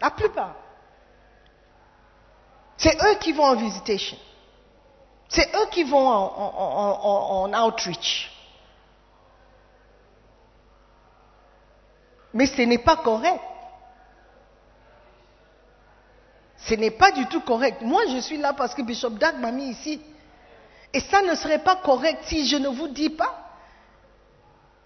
[0.00, 0.54] La plupart.
[2.76, 4.16] C'est eux qui vont en visitation.
[5.28, 8.30] C'est eux qui vont en, outreach.
[12.34, 13.40] Mais ce n'est pas correct.
[16.58, 17.82] Ce n'est pas du tout correct.
[17.82, 20.00] Moi, je suis là parce que Bishop Dag m'a mis ici.
[20.92, 23.38] Et ça ne serait pas correct si je ne vous dis pas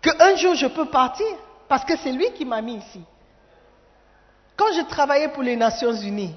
[0.01, 1.27] qu'un jour je peux partir,
[1.69, 3.03] parce que c'est lui qui m'a mis ici.
[4.57, 6.35] Quand je travaillais pour les Nations Unies,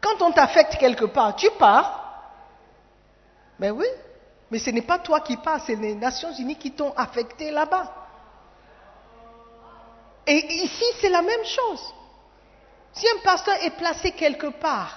[0.00, 2.00] quand on t'affecte quelque part, tu pars.
[3.58, 3.86] Ben oui,
[4.50, 7.92] mais ce n'est pas toi qui pars, c'est les Nations Unies qui t'ont affecté là-bas.
[10.26, 11.94] Et ici, c'est la même chose.
[12.92, 14.96] Si un pasteur est placé quelque part,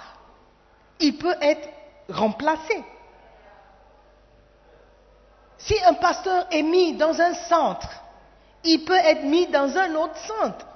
[1.00, 1.68] il peut être
[2.08, 2.84] remplacé.
[5.58, 7.88] Si un pasteur est mis dans un centre,
[8.64, 10.66] il peut être mis dans un autre centre.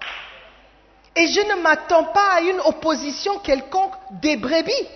[1.14, 4.88] Et je ne m'attends pas à une opposition quelconque des brebis.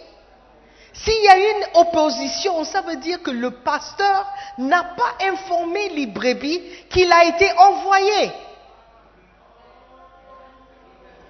[0.92, 4.26] S'il y a une opposition, ça veut dire que le pasteur
[4.58, 8.32] n'a pas informé les brebis qu'il a été envoyé.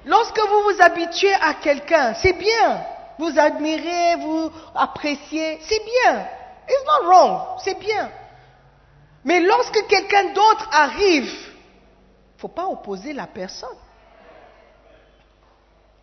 [0.05, 2.81] Lorsque vous vous habituez à quelqu'un, c'est bien.
[3.19, 6.29] Vous admirez, vous appréciez, c'est bien.
[6.69, 8.09] It's not wrong, c'est bien.
[9.27, 13.77] Mais lorsque quelqu'un d'autre arrive, il ne faut pas opposer la personne.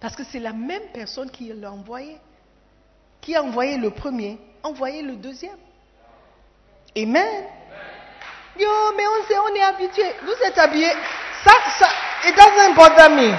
[0.01, 2.17] Parce que c'est la même personne qui l'a envoyé.
[3.21, 5.57] Qui a envoyé le premier, envoyé le deuxième.
[6.97, 7.45] Amen.
[8.59, 10.03] Yo, mais on, sait, on est habitué.
[10.23, 10.89] Vous êtes habillé.
[11.45, 11.87] Ça, ça,
[12.27, 13.33] it doesn't bother me.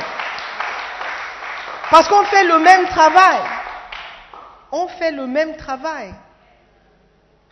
[1.91, 3.41] Parce qu'on fait le même travail.
[4.73, 6.15] On fait le même travail.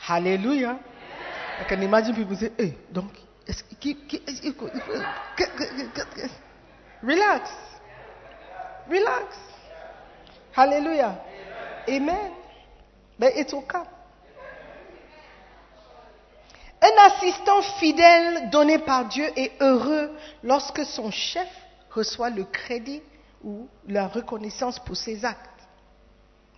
[0.08, 0.78] Alléluia.
[1.58, 3.12] I can imagine people say, hey, donc,
[7.02, 7.50] relax.
[8.88, 9.36] Relax.
[10.52, 11.20] Hallelujah.
[11.88, 12.32] Amen.
[13.18, 13.78] Mais it's okay.
[16.80, 20.10] Un assistant fidèle donné par Dieu est heureux
[20.42, 21.48] lorsque son chef
[21.90, 23.02] reçoit le crédit
[23.44, 25.48] ou la reconnaissance pour ses actes.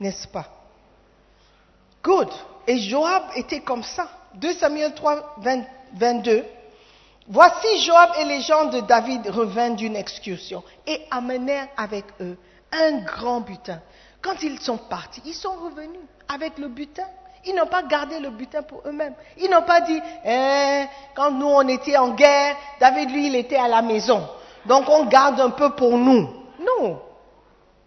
[0.01, 0.49] N'est-ce pas?
[2.03, 2.31] Good.
[2.67, 4.09] Et Joab était comme ça.
[4.37, 5.37] 2 Samuel 3,
[5.95, 6.45] 22.
[7.29, 12.37] Voici Joab et les gens de David revinrent d'une excursion et amenèrent avec eux
[12.73, 13.81] un grand butin.
[14.21, 17.07] Quand ils sont partis, ils sont revenus avec le butin.
[17.47, 19.15] Ils n'ont pas gardé le butin pour eux-mêmes.
[19.39, 23.57] Ils n'ont pas dit, eh, quand nous on était en guerre, David lui il était
[23.57, 24.27] à la maison.
[24.67, 26.29] Donc on garde un peu pour nous.
[26.59, 27.01] Non.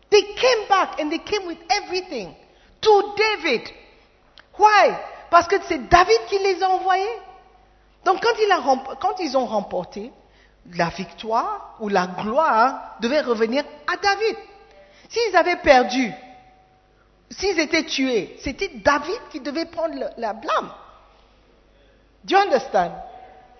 [0.10, 2.34] They came back and they came with everything
[2.82, 3.64] to David.
[4.58, 4.95] Why?
[5.30, 7.20] Parce que c'est David qui les a envoyés.
[8.06, 10.12] Donc quand, ils ont remporté,
[10.74, 14.38] la victoire ou la gloire devait revenir à David.
[15.10, 16.12] S'ils avaient perdu,
[17.30, 20.72] s'ils étaient tués, c'était David qui devait prendre la blâme.
[22.24, 22.92] Do you understand?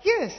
[0.04, 0.34] Yes.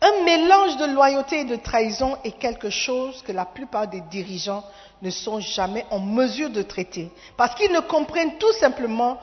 [0.00, 4.64] Un mélange de loyauté et de trahison est quelque chose que la plupart des dirigeants
[5.02, 9.18] ne sont jamais en mesure de traiter, parce qu'ils ne comprennent tout simplement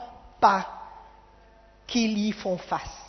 [1.86, 3.04] qu'ils y font face.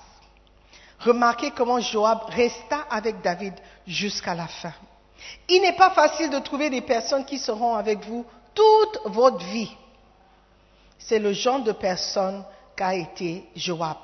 [0.99, 3.53] Remarquez comment Joab resta avec David
[3.86, 4.73] jusqu'à la fin.
[5.49, 9.75] Il n'est pas facile de trouver des personnes qui seront avec vous toute votre vie.
[10.97, 12.43] C'est le genre de personne
[12.75, 13.97] qu'a été Joab.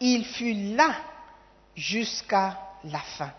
[0.00, 0.90] Il fut là
[1.74, 3.30] jusqu'à la fin.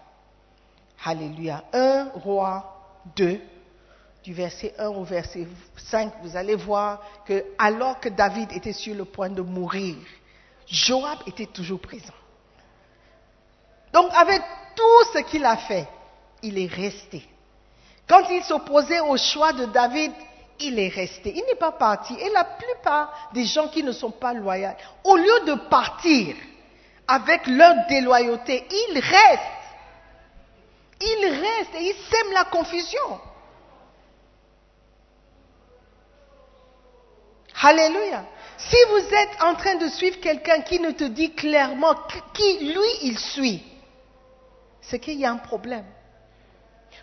[1.06, 1.64] Alléluia.
[1.72, 3.42] 1 roi 2,
[4.30, 8.94] du verset 1 au verset 5, vous allez voir que alors que David était sur
[8.94, 9.96] le point de mourir,
[10.68, 12.14] Joab était toujours présent.
[13.92, 14.40] Donc avec
[14.76, 15.88] tout ce qu'il a fait,
[16.44, 17.28] il est resté.
[18.08, 20.12] Quand il s'opposait au choix de David,
[20.60, 21.34] il est resté.
[21.36, 22.14] Il n'est pas parti.
[22.14, 24.70] Et la plupart des gens qui ne sont pas loyaux,
[25.06, 26.36] au lieu de partir
[27.08, 29.42] avec leur déloyauté, ils restent.
[31.02, 33.22] Ils restent et ils sèment la confusion.
[37.62, 38.26] Alléluia.
[38.58, 41.94] Si vous êtes en train de suivre quelqu'un qui ne te dit clairement
[42.34, 43.64] qui lui il suit,
[44.82, 45.86] c'est qu'il y a un problème.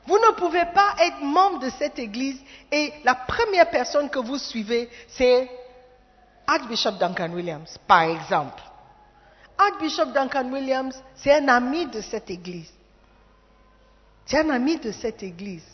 [0.06, 2.40] Vous ne pouvez pas être membre de cette église
[2.70, 5.50] et la première personne que vous suivez, c'est
[6.46, 8.62] Archbishop Duncan Williams, par exemple.
[9.58, 12.72] Archbishop Duncan Williams, c'est un ami de cette église.
[14.26, 15.66] C'est un ami de cette église.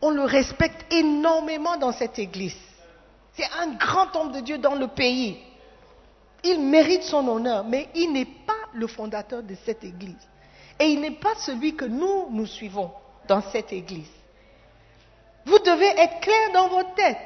[0.00, 2.56] On le respecte énormément dans cette église.
[3.34, 5.42] C'est un grand homme de Dieu dans le pays.
[6.44, 10.28] Il mérite son honneur, mais il n'est pas le fondateur de cette église.
[10.78, 12.90] Et il n'est pas celui que nous, nous suivons
[13.28, 14.10] dans cette église.
[15.44, 17.18] Vous devez être clair dans votre tête.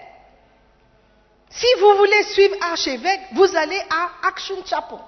[1.51, 4.99] Si vous voulez suivre archevêque, vous allez à Action Chapel.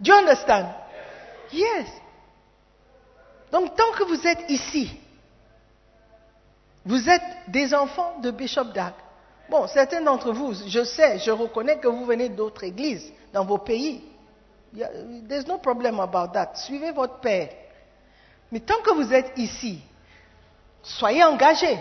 [0.00, 0.66] Do you understand?
[1.52, 1.88] Yes.
[3.52, 4.90] Donc tant que vous êtes ici,
[6.84, 8.94] vous êtes des enfants de Bishop Dag.
[9.48, 13.58] Bon, certains d'entre vous, je sais, je reconnais que vous venez d'autres églises dans vos
[13.58, 14.04] pays.
[15.28, 16.52] There's no problem about that.
[16.54, 17.48] Suivez votre père.
[18.52, 19.80] Mais tant que vous êtes ici,
[20.82, 21.78] soyez engagés.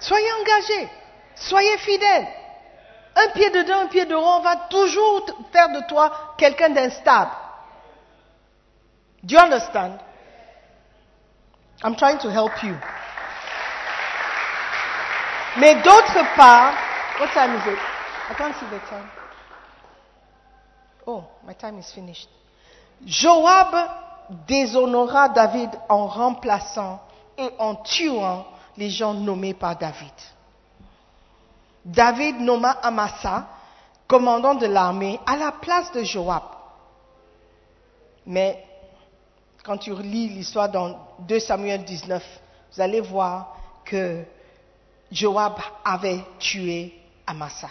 [0.00, 0.88] Soyez engagés.
[1.36, 2.26] Soyez fidèles.
[3.16, 7.30] Un pied dedans, un pied dehors, on va toujours faire de toi quelqu'un d'instable.
[9.22, 9.98] Do you understand?
[11.84, 12.74] I'm trying to help you.
[15.58, 16.74] Mais d'autre part,
[17.20, 17.78] what time is it?
[18.30, 19.08] I can't see the time.
[21.06, 22.28] Oh, my time is finished.
[23.04, 23.74] Joab
[24.48, 27.00] déshonora David en remplaçant
[27.36, 28.46] et en tuant
[28.78, 30.14] les gens nommés par David.
[31.84, 33.46] David nomma Amasa,
[34.08, 36.44] commandant de l'armée, à la place de Joab.
[38.24, 38.64] Mais
[39.64, 42.22] quand tu lis l'histoire dans 2 Samuel 19,
[42.72, 44.22] vous allez voir que
[45.10, 45.54] Joab
[45.84, 46.94] avait tué
[47.26, 47.70] Amasa.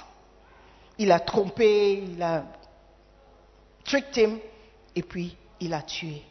[0.98, 2.44] Il a trompé, il a
[3.86, 4.40] tricked him,
[4.96, 6.24] et puis il a tué.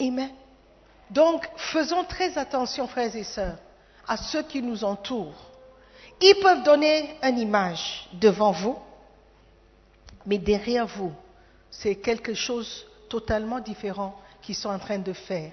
[0.00, 0.30] Amen.
[1.10, 3.58] Donc, faisons très attention, frères et sœurs,
[4.08, 5.50] à ceux qui nous entourent.
[6.20, 8.78] Ils peuvent donner une image devant vous,
[10.24, 11.12] mais derrière vous,
[11.70, 15.52] c'est quelque chose totalement différent qu'ils sont en train de faire.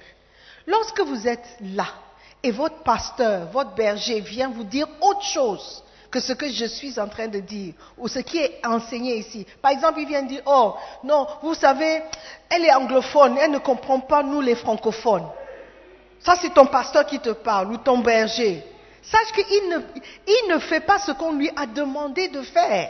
[0.68, 1.88] Lorsque vous êtes là
[2.44, 7.00] et votre pasteur, votre berger vient vous dire autre chose que ce que je suis
[7.00, 9.48] en train de dire ou ce qui est enseigné ici.
[9.62, 12.04] Par exemple, il vient dire, oh non, vous savez,
[12.50, 15.28] elle est anglophone, elle ne comprend pas nous les francophones.
[16.20, 18.64] Ça, c'est ton pasteur qui te parle ou ton berger.
[19.02, 22.90] Sache qu'il ne, fait pas ce qu'on lui a demandé de faire.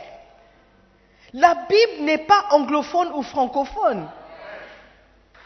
[1.34, 4.10] La Bible n'est pas anglophone ou francophone.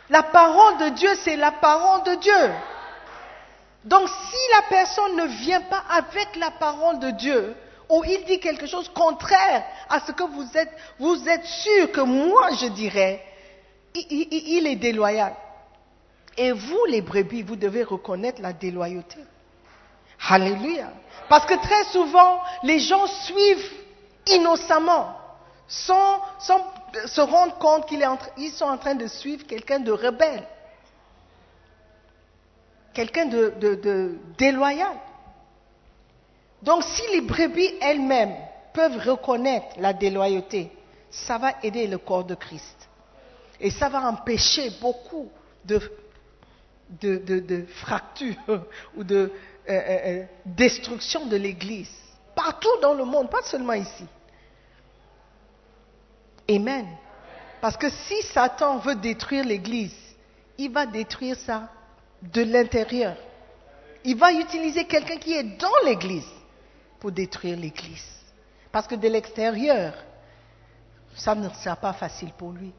[0.10, 2.52] La parole de Dieu, c'est la parole de Dieu.
[3.84, 7.56] Donc si la personne ne vient pas avec la parole de Dieu,
[7.90, 12.02] ou il dit quelque chose contraire à ce que vous êtes, vous êtes sûr que
[12.02, 13.24] moi je dirais,
[13.94, 15.36] il, il est déloyal.
[16.38, 19.20] Et vous, les brebis, vous devez reconnaître la déloyauté.
[20.28, 20.90] Alléluia.
[21.30, 23.72] Parce que très souvent, les gens suivent
[24.28, 25.16] innocemment,
[25.68, 30.44] sans, se rendre compte qu'ils sont en train de suivre quelqu'un de rebelle,
[32.94, 34.96] quelqu'un de, déloyal.
[36.62, 38.36] Donc si les brebis elles-mêmes
[38.74, 40.72] peuvent reconnaître la déloyauté,
[41.10, 42.90] ça va aider le corps de Christ.
[43.60, 45.30] Et ça va empêcher beaucoup
[45.64, 45.80] de,
[47.82, 48.36] fractures
[48.96, 49.32] ou de
[49.68, 51.92] euh, euh, euh, destruction de l'Église.
[52.36, 54.06] Partout dans le monde, pas seulement ici.
[56.50, 56.88] Amen.
[57.62, 59.96] Parce que si Satan veut détruire l'Église,
[60.58, 61.70] il va détruire ça
[62.22, 63.16] de l'intérieur.
[64.04, 66.30] Il va utiliser quelqu'un qui est dans l'Église
[67.00, 68.06] pour détruire l'Église.
[68.72, 69.94] Parce que de l'extérieur,
[71.16, 72.72] ça ne sera pas facile pour lui.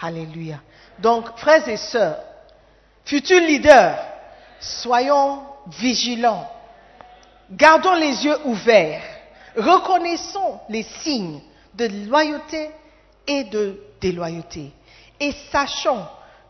[0.00, 0.60] Alléluia.
[0.98, 2.18] Donc, frères et sœurs,
[3.04, 3.98] futurs leaders,
[4.60, 6.48] soyons vigilants.
[7.50, 9.02] Gardons les yeux ouverts.
[9.56, 11.40] Reconnaissons les signes
[11.74, 12.70] de loyauté
[13.26, 14.72] et de déloyauté.
[15.18, 16.06] Et sachons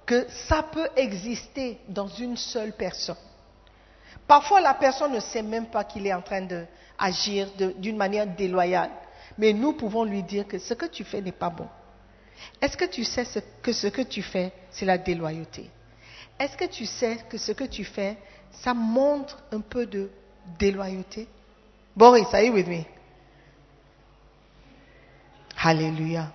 [0.06, 3.16] que ça peut exister dans une seule personne.
[4.26, 7.48] Parfois, la personne ne sait même pas qu'il est en train d'agir
[7.78, 8.90] d'une manière déloyale.
[9.38, 11.68] Mais nous pouvons lui dire que ce que tu fais n'est pas bon.
[12.60, 13.24] Est-ce que tu sais
[13.62, 15.70] que ce que tu fais, c'est la déloyauté?
[16.38, 18.16] Est-ce que tu sais que ce que tu fais,
[18.52, 20.10] ça montre un peu de
[20.58, 21.28] déloyauté?
[21.94, 22.84] Boris, are you with me?
[25.62, 26.32] Alléluia.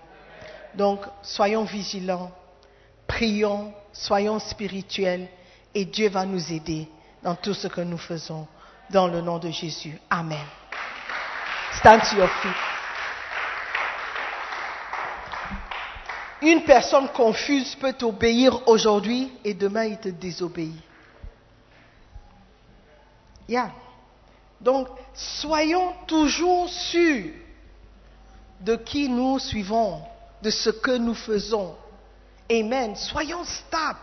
[0.75, 2.31] Donc, soyons vigilants,
[3.07, 5.27] prions, soyons spirituels
[5.73, 6.87] et Dieu va nous aider
[7.23, 8.47] dans tout ce que nous faisons.
[8.91, 9.99] Dans le nom de Jésus.
[10.11, 10.45] Amen.
[11.79, 12.51] Stand to your feet.
[16.43, 20.75] Une personne confuse peut t'obéir aujourd'hui et demain il te désobéit.
[23.47, 23.71] Yeah.
[24.61, 27.31] Donc, soyons toujours sûrs
[28.61, 30.01] de qui nous suivons,
[30.41, 31.75] de ce que nous faisons.
[32.49, 32.95] Amen.
[32.95, 33.99] Soyons stables.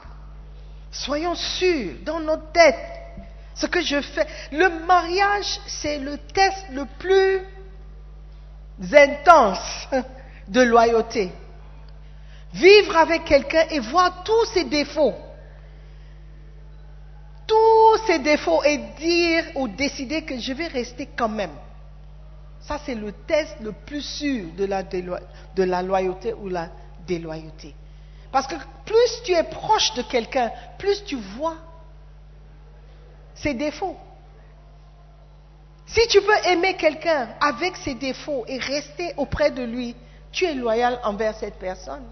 [0.90, 2.76] Soyons sûrs dans notre tête.
[3.54, 4.26] Ce que je fais.
[4.50, 7.40] Le mariage, c'est le test le plus
[8.92, 9.88] intense
[10.48, 11.30] de loyauté.
[12.54, 15.14] Vivre avec quelqu'un et voir tous ses défauts.
[17.46, 21.56] Tous ses défauts et dire ou décider que je vais rester quand même.
[22.62, 24.64] Ça, c'est le test le plus sûr de
[25.64, 26.68] la, loyauté ou la
[27.06, 27.74] déloyauté.
[28.30, 28.54] Parce que
[28.86, 31.56] plus tu es proche de quelqu'un, plus tu vois
[33.34, 33.96] ses défauts.
[35.86, 39.96] Si tu peux aimer quelqu'un avec ses défauts et rester auprès de lui,
[40.30, 42.04] tu es loyal envers cette personne.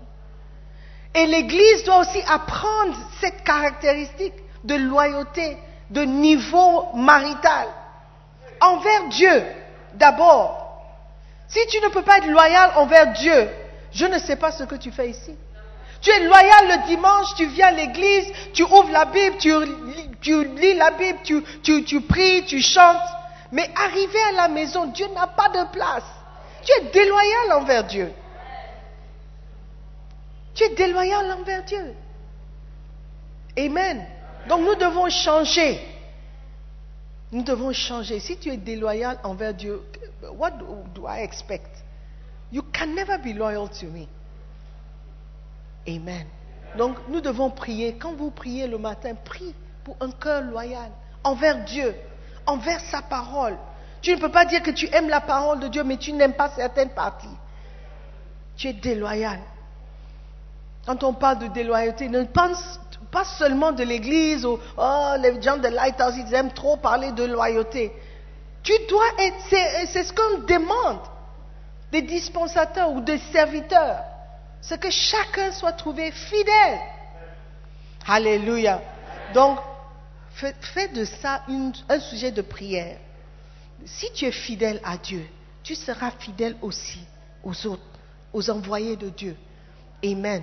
[1.15, 4.35] Et l'Église doit aussi apprendre cette caractéristique
[4.65, 5.57] de loyauté,
[5.91, 7.69] de niveau marital,
[8.61, 9.43] envers Dieu
[9.95, 10.61] d'abord.
[11.49, 13.49] Si tu ne peux pas être loyal envers Dieu,
[13.93, 15.37] je ne sais pas ce que tu fais ici.
[16.01, 20.75] Tu es loyal le dimanche, tu viens à l'église, tu ouvres la Bible, tu, lis
[20.75, 22.97] la Bible, tu, tu pries, tu chantes.
[23.53, 26.05] Mais arrivé à la maison, Dieu n'a pas de place.
[26.65, 28.13] Tu es déloyal envers Dieu.
[30.55, 31.95] Tu es déloyal envers Dieu.
[33.59, 34.07] Amen.
[34.49, 35.81] Donc nous devons changer.
[37.33, 38.19] Nous devons changer.
[38.19, 39.83] Si tu es déloyal envers Dieu,
[40.37, 40.53] what
[40.95, 41.71] do I expect?
[42.53, 44.09] You can never be loyal to me.
[45.89, 46.27] Amen.
[46.77, 47.97] Donc nous devons prier.
[47.97, 49.55] Quand vous priez le matin, prie
[49.85, 50.91] pour un cœur loyal
[51.23, 51.95] envers Dieu,
[52.47, 53.57] envers sa parole.
[54.03, 56.35] Tu ne peux pas dire que tu aimes la parole de Dieu, mais tu n'aimes
[56.35, 57.29] pas certaines parties.
[58.57, 59.39] Tu es déloyal.
[60.87, 65.57] Quand on parle de déloyauté, ne pense pas seulement de l'Église ou oh, les gens
[65.57, 67.93] de Lighthouse, ils aiment trop parler de loyauté.
[68.63, 71.01] Tu dois être, c'est ce qu'on demande
[71.91, 74.05] des dispensateurs ou des serviteurs.
[74.61, 76.79] C'est que chacun soit trouvé fidèle.
[78.07, 78.81] Alléluia.
[79.35, 79.59] Donc,
[80.33, 81.43] fais, de ça
[81.89, 82.99] un sujet de prière.
[83.85, 85.27] Si tu es fidèle à Dieu,
[85.63, 87.01] tu seras fidèle aussi
[87.43, 87.83] aux autres,
[88.33, 89.37] aux envoyés de Dieu.
[90.05, 90.43] Amen.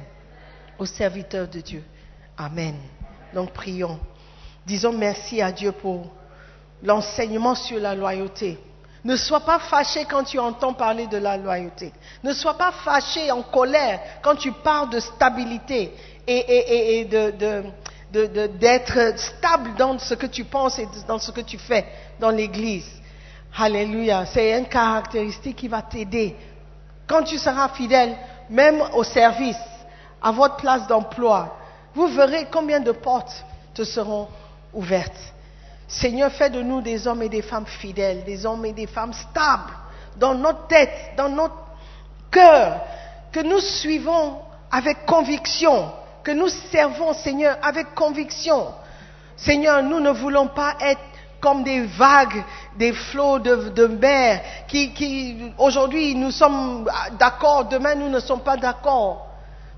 [0.80, 1.84] Aux serviteurs de Dieu.
[2.38, 2.76] Amen.
[3.34, 4.00] Donc prions.
[4.66, 6.08] Disons merci à Dieu pour
[6.84, 8.60] l'enseignement sur la loyauté.
[9.04, 11.94] Ne sois pas fâché quand tu entends parler de la loyauté.
[12.24, 15.94] Ne sois pas fâché, en colère, quand tu parles de stabilité
[16.28, 17.06] et,
[18.12, 21.86] d'être stable dans ce que tu penses et dans ce que tu fais
[22.20, 22.90] dans l'Église.
[23.58, 24.26] Alléluia.
[24.26, 26.36] C'est une caractéristique qui va t'aider.
[27.08, 28.16] Quand tu seras fidèle,
[28.50, 29.58] même au service,
[30.22, 31.57] à votre place d'emploi,
[31.98, 33.43] vous verrez combien de portes
[33.74, 34.28] te seront
[34.72, 35.34] ouvertes.
[35.88, 39.14] Seigneur, fais de nous des hommes et des femmes fidèles, des hommes et des femmes
[39.14, 39.74] stables
[40.18, 41.58] dans notre tête, dans notre
[42.30, 42.82] cœur,
[43.32, 44.38] que nous suivons
[44.70, 45.91] avec conviction,
[46.24, 48.68] que nous servons, Seigneur, avec conviction.
[49.36, 51.02] Seigneur, nous ne voulons pas être
[51.39, 52.43] comme des vagues,
[52.78, 56.88] des flots de, mer, qui, qui aujourd'hui nous sommes
[57.18, 59.27] d'accord, demain nous ne sommes pas d'accord.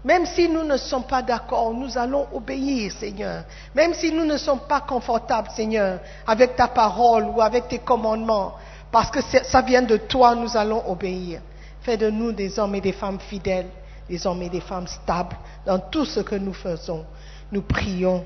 [0.03, 3.43] Même si nous ne sommes pas d'accord, nous allons obéir, Seigneur.
[3.75, 8.53] Même si nous ne sommes pas confortables, Seigneur, avec ta parole ou avec tes commandements,
[8.91, 11.41] parce que ça vient de toi, nous allons obéir.
[11.81, 13.67] Fais de nous des hommes et des femmes fidèles,
[14.09, 15.35] des hommes et des femmes stables
[15.65, 17.05] dans tout ce que nous faisons.
[17.51, 18.25] Nous prions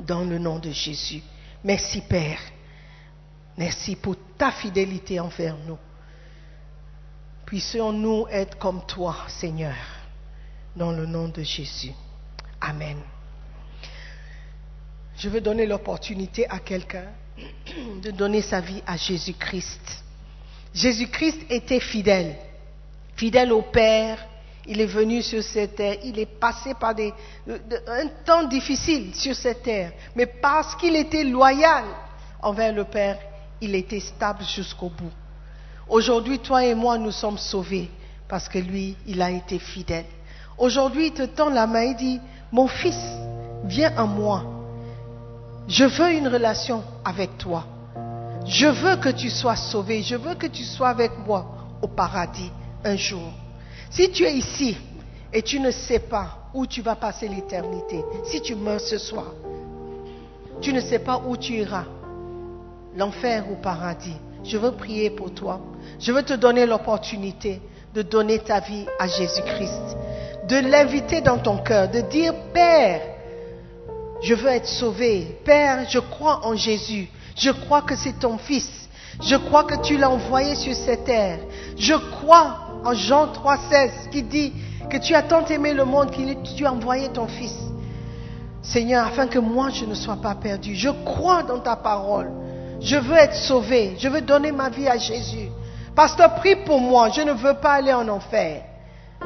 [0.00, 1.22] dans le nom de Jésus.
[1.64, 2.38] Merci Père.
[3.58, 5.78] Merci pour ta fidélité envers nous.
[7.44, 9.74] Puissions-nous être comme toi, Seigneur
[10.78, 11.92] dans le nom de Jésus.
[12.60, 12.96] Amen.
[15.18, 17.06] Je veux donner l'opportunité à quelqu'un
[18.02, 20.04] de donner sa vie à Jésus-Christ.
[20.72, 22.36] Jésus-Christ était fidèle,
[23.16, 24.24] fidèle au Père.
[24.70, 27.12] Il est venu sur cette terre, il est passé par des,
[27.86, 31.84] un temps difficile sur cette terre, mais parce qu'il était loyal
[32.42, 33.18] envers le Père,
[33.62, 35.12] il était stable jusqu'au bout.
[35.88, 37.88] Aujourd'hui, toi et moi, nous sommes sauvés
[38.28, 40.04] parce que lui, il a été fidèle.
[40.58, 42.98] Aujourd'hui, il te tend la main et dit, mon fils,
[43.64, 44.44] viens à moi.
[45.68, 47.64] Je veux une relation avec toi.
[48.46, 50.02] Je veux que tu sois sauvé.
[50.02, 51.46] Je veux que tu sois avec moi
[51.82, 52.50] au paradis
[52.84, 53.32] un jour.
[53.90, 54.76] Si tu es ici
[55.32, 58.02] et tu ne sais pas où tu vas passer l'éternité.
[58.24, 59.26] Si tu meurs ce soir,
[60.60, 61.84] tu ne sais pas où tu iras,
[62.96, 64.16] l'enfer ou paradis.
[64.44, 65.60] Je veux prier pour toi.
[66.00, 67.60] Je veux te donner l'opportunité
[67.94, 69.96] de donner ta vie à Jésus-Christ,
[70.48, 73.00] de l'inviter dans ton cœur, de dire, Père,
[74.22, 75.38] je veux être sauvé.
[75.44, 77.08] Père, je crois en Jésus.
[77.36, 78.88] Je crois que c'est ton Fils.
[79.22, 81.38] Je crois que tu l'as envoyé sur cette terre.
[81.76, 84.52] Je crois en Jean 3,16 qui dit
[84.90, 87.56] que tu as tant aimé le monde que tu as envoyé ton Fils.
[88.62, 90.74] Seigneur, afin que moi je ne sois pas perdu.
[90.74, 92.30] Je crois dans ta parole.
[92.80, 93.96] Je veux être sauvé.
[93.98, 95.48] Je veux donner ma vie à Jésus.
[95.94, 97.10] Pasteur, prie pour moi.
[97.10, 98.62] Je ne veux pas aller en enfer.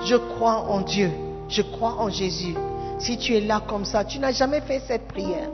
[0.00, 1.10] Je crois en Dieu.
[1.48, 2.54] Je crois en Jésus.
[2.98, 5.48] Si tu es là comme ça, tu n'as jamais fait cette prière.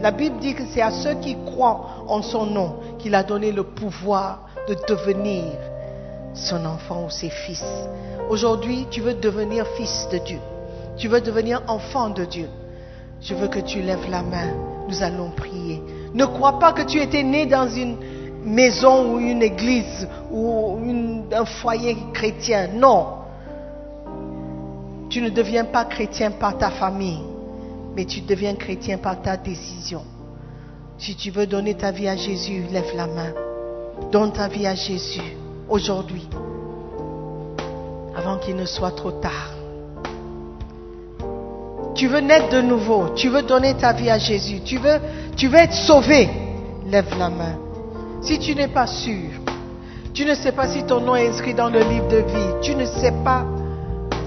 [0.00, 3.52] La Bible dit que c'est à ceux qui croient en son nom qu'il a donné
[3.52, 5.44] le pouvoir de devenir
[6.34, 7.64] son enfant ou ses fils.
[8.28, 10.38] Aujourd'hui, tu veux devenir fils de Dieu.
[10.96, 12.48] Tu veux devenir enfant de Dieu.
[13.20, 14.54] Je veux que tu lèves la main.
[14.88, 15.82] Nous allons prier.
[16.14, 17.96] Ne crois pas que tu étais né dans une
[18.44, 20.78] maison ou une église ou
[21.32, 22.68] un foyer chrétien.
[22.74, 23.19] Non.
[25.10, 27.18] Tu ne deviens pas chrétien par ta famille,
[27.96, 30.02] mais tu deviens chrétien par ta décision.
[30.98, 33.32] Si tu veux donner ta vie à Jésus, lève la main.
[34.12, 35.36] Donne ta vie à Jésus
[35.68, 36.28] aujourd'hui,
[38.16, 39.50] avant qu'il ne soit trop tard.
[41.96, 44.98] Tu veux naître de nouveau, tu veux donner ta vie à Jésus, tu veux,
[45.36, 46.30] tu veux être sauvé,
[46.86, 47.58] lève la main.
[48.22, 49.30] Si tu n'es pas sûr,
[50.14, 52.76] tu ne sais pas si ton nom est inscrit dans le livre de vie, tu
[52.76, 53.44] ne sais pas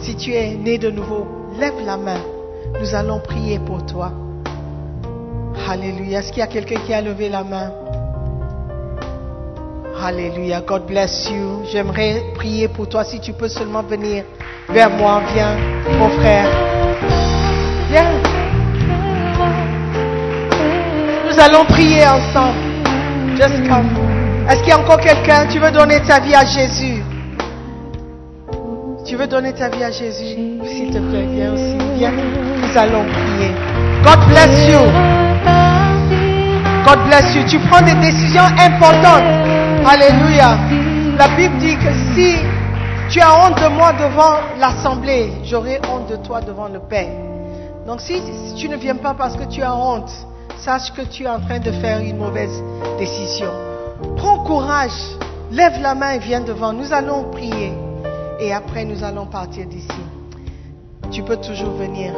[0.04, 1.26] si tu es né de nouveau,
[1.58, 2.20] lève la main.
[2.80, 4.12] Nous allons prier pour toi.
[5.70, 6.20] Alléluia.
[6.20, 7.72] Est-ce qu'il y a quelqu'un qui a levé la main?
[10.04, 10.62] Alléluia.
[10.62, 11.64] God bless you.
[11.72, 13.06] J'aimerais prier pour toi.
[13.06, 14.26] Si tu peux seulement venir
[14.70, 15.56] vers moi, viens,
[15.98, 16.48] mon frère.
[17.90, 18.12] Viens.
[21.26, 22.58] Nous allons prier ensemble.
[23.38, 23.90] Just come.
[24.50, 25.48] Est-ce qu'il y a encore quelqu'un?
[25.48, 27.02] Tu veux donner ta vie à Jésus?
[29.06, 30.38] Tu veux donner ta vie à Jésus?
[30.64, 31.78] S'il te plaît, viens aussi.
[31.98, 32.12] Viens.
[32.12, 33.52] Nous allons prier.
[34.02, 34.80] God bless you.
[36.86, 37.44] God bless you.
[37.46, 39.24] Tu prends des décisions importantes.
[39.86, 40.58] Alléluia.
[41.18, 42.38] La Bible dit que si
[43.10, 47.12] tu as honte de moi devant l'assemblée, j'aurai honte de toi devant le Père.
[47.86, 48.22] Donc si,
[48.56, 50.12] tu ne viens pas parce que tu as honte,
[50.58, 52.64] sache que tu es en train de faire une mauvaise
[52.98, 53.50] décision.
[54.16, 54.92] Prends courage,
[55.52, 56.72] lève la main et viens devant.
[56.72, 57.74] Nous allons prier
[58.44, 59.88] et après nous allons partir d'ici.
[61.12, 62.14] Tu peux toujours venir.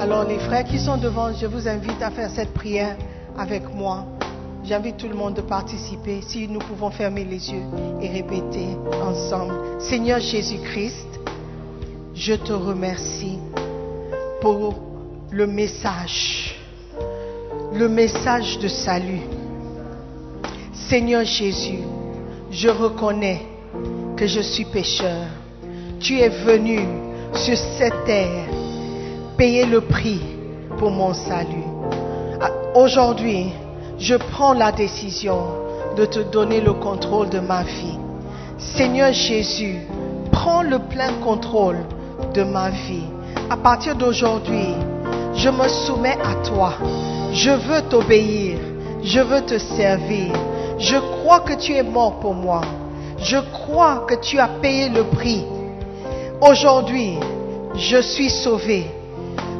[0.00, 2.96] Alors les frères qui sont devant, je vous invite à faire cette prière
[3.38, 4.04] avec moi.
[4.64, 6.20] J'invite tout le monde de participer.
[6.22, 7.62] Si nous pouvons fermer les yeux
[8.02, 8.66] et répéter
[9.02, 9.54] ensemble.
[9.78, 11.20] Seigneur Jésus-Christ,
[12.14, 13.38] je te remercie
[14.40, 14.74] pour
[15.30, 16.56] le message,
[17.72, 19.22] le message de salut.
[20.72, 21.80] Seigneur Jésus,
[22.50, 23.42] je reconnais
[24.16, 25.26] que je suis pécheur.
[26.00, 26.78] Tu es venu
[27.34, 28.44] sur cette terre
[29.36, 30.20] payer le prix
[30.78, 31.66] pour mon salut.
[32.76, 33.52] Aujourd'hui,
[33.98, 35.38] je prends la décision
[35.96, 37.98] de te donner le contrôle de ma vie.
[38.58, 39.78] Seigneur Jésus,
[40.30, 41.78] prends le plein contrôle
[42.32, 43.08] de ma vie.
[43.50, 44.74] À partir d'aujourd'hui,
[45.34, 46.74] je me soumets à toi.
[47.32, 48.58] Je veux t'obéir.
[49.02, 50.32] Je veux te servir.
[50.78, 52.60] Je crois que tu es mort pour moi.
[53.18, 55.44] Je crois que tu as payé le prix.
[56.40, 57.18] Aujourd'hui,
[57.74, 58.86] je suis sauvé.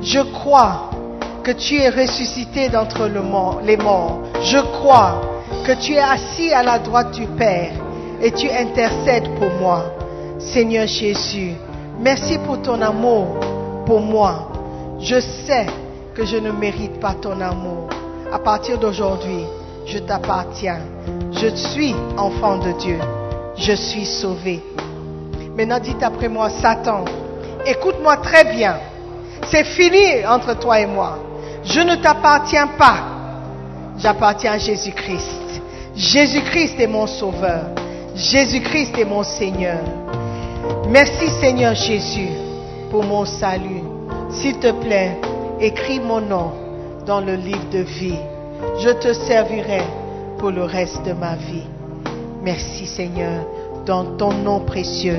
[0.00, 0.90] Je crois
[1.42, 3.10] que tu es ressuscité d'entre
[3.64, 4.20] les morts.
[4.42, 5.20] Je crois
[5.66, 7.72] que tu es assis à la droite du Père
[8.22, 9.86] et tu intercèdes pour moi.
[10.38, 11.54] Seigneur Jésus,
[11.98, 13.26] merci pour ton amour
[13.84, 14.52] pour moi.
[15.00, 15.66] Je sais
[16.14, 17.88] que je ne mérite pas ton amour.
[18.32, 19.44] À partir d'aujourd'hui,
[19.84, 20.78] je t'appartiens.
[21.32, 22.98] Je suis enfant de Dieu.
[23.56, 24.62] Je suis sauvé.
[25.58, 27.04] Maintenant, dites après moi, Satan,
[27.66, 28.76] écoute-moi très bien.
[29.50, 31.18] C'est fini entre toi et moi.
[31.64, 32.98] Je ne t'appartiens pas.
[33.98, 35.60] J'appartiens à Jésus-Christ.
[35.96, 37.64] Jésus-Christ est mon sauveur.
[38.14, 39.80] Jésus-Christ est mon Seigneur.
[40.90, 42.28] Merci Seigneur Jésus
[42.92, 43.82] pour mon salut.
[44.30, 45.18] S'il te plaît,
[45.58, 46.52] écris mon nom
[47.04, 48.20] dans le livre de vie.
[48.78, 49.82] Je te servirai
[50.38, 51.66] pour le reste de ma vie.
[52.44, 53.44] Merci Seigneur.
[53.86, 55.18] Dans ton nom précieux,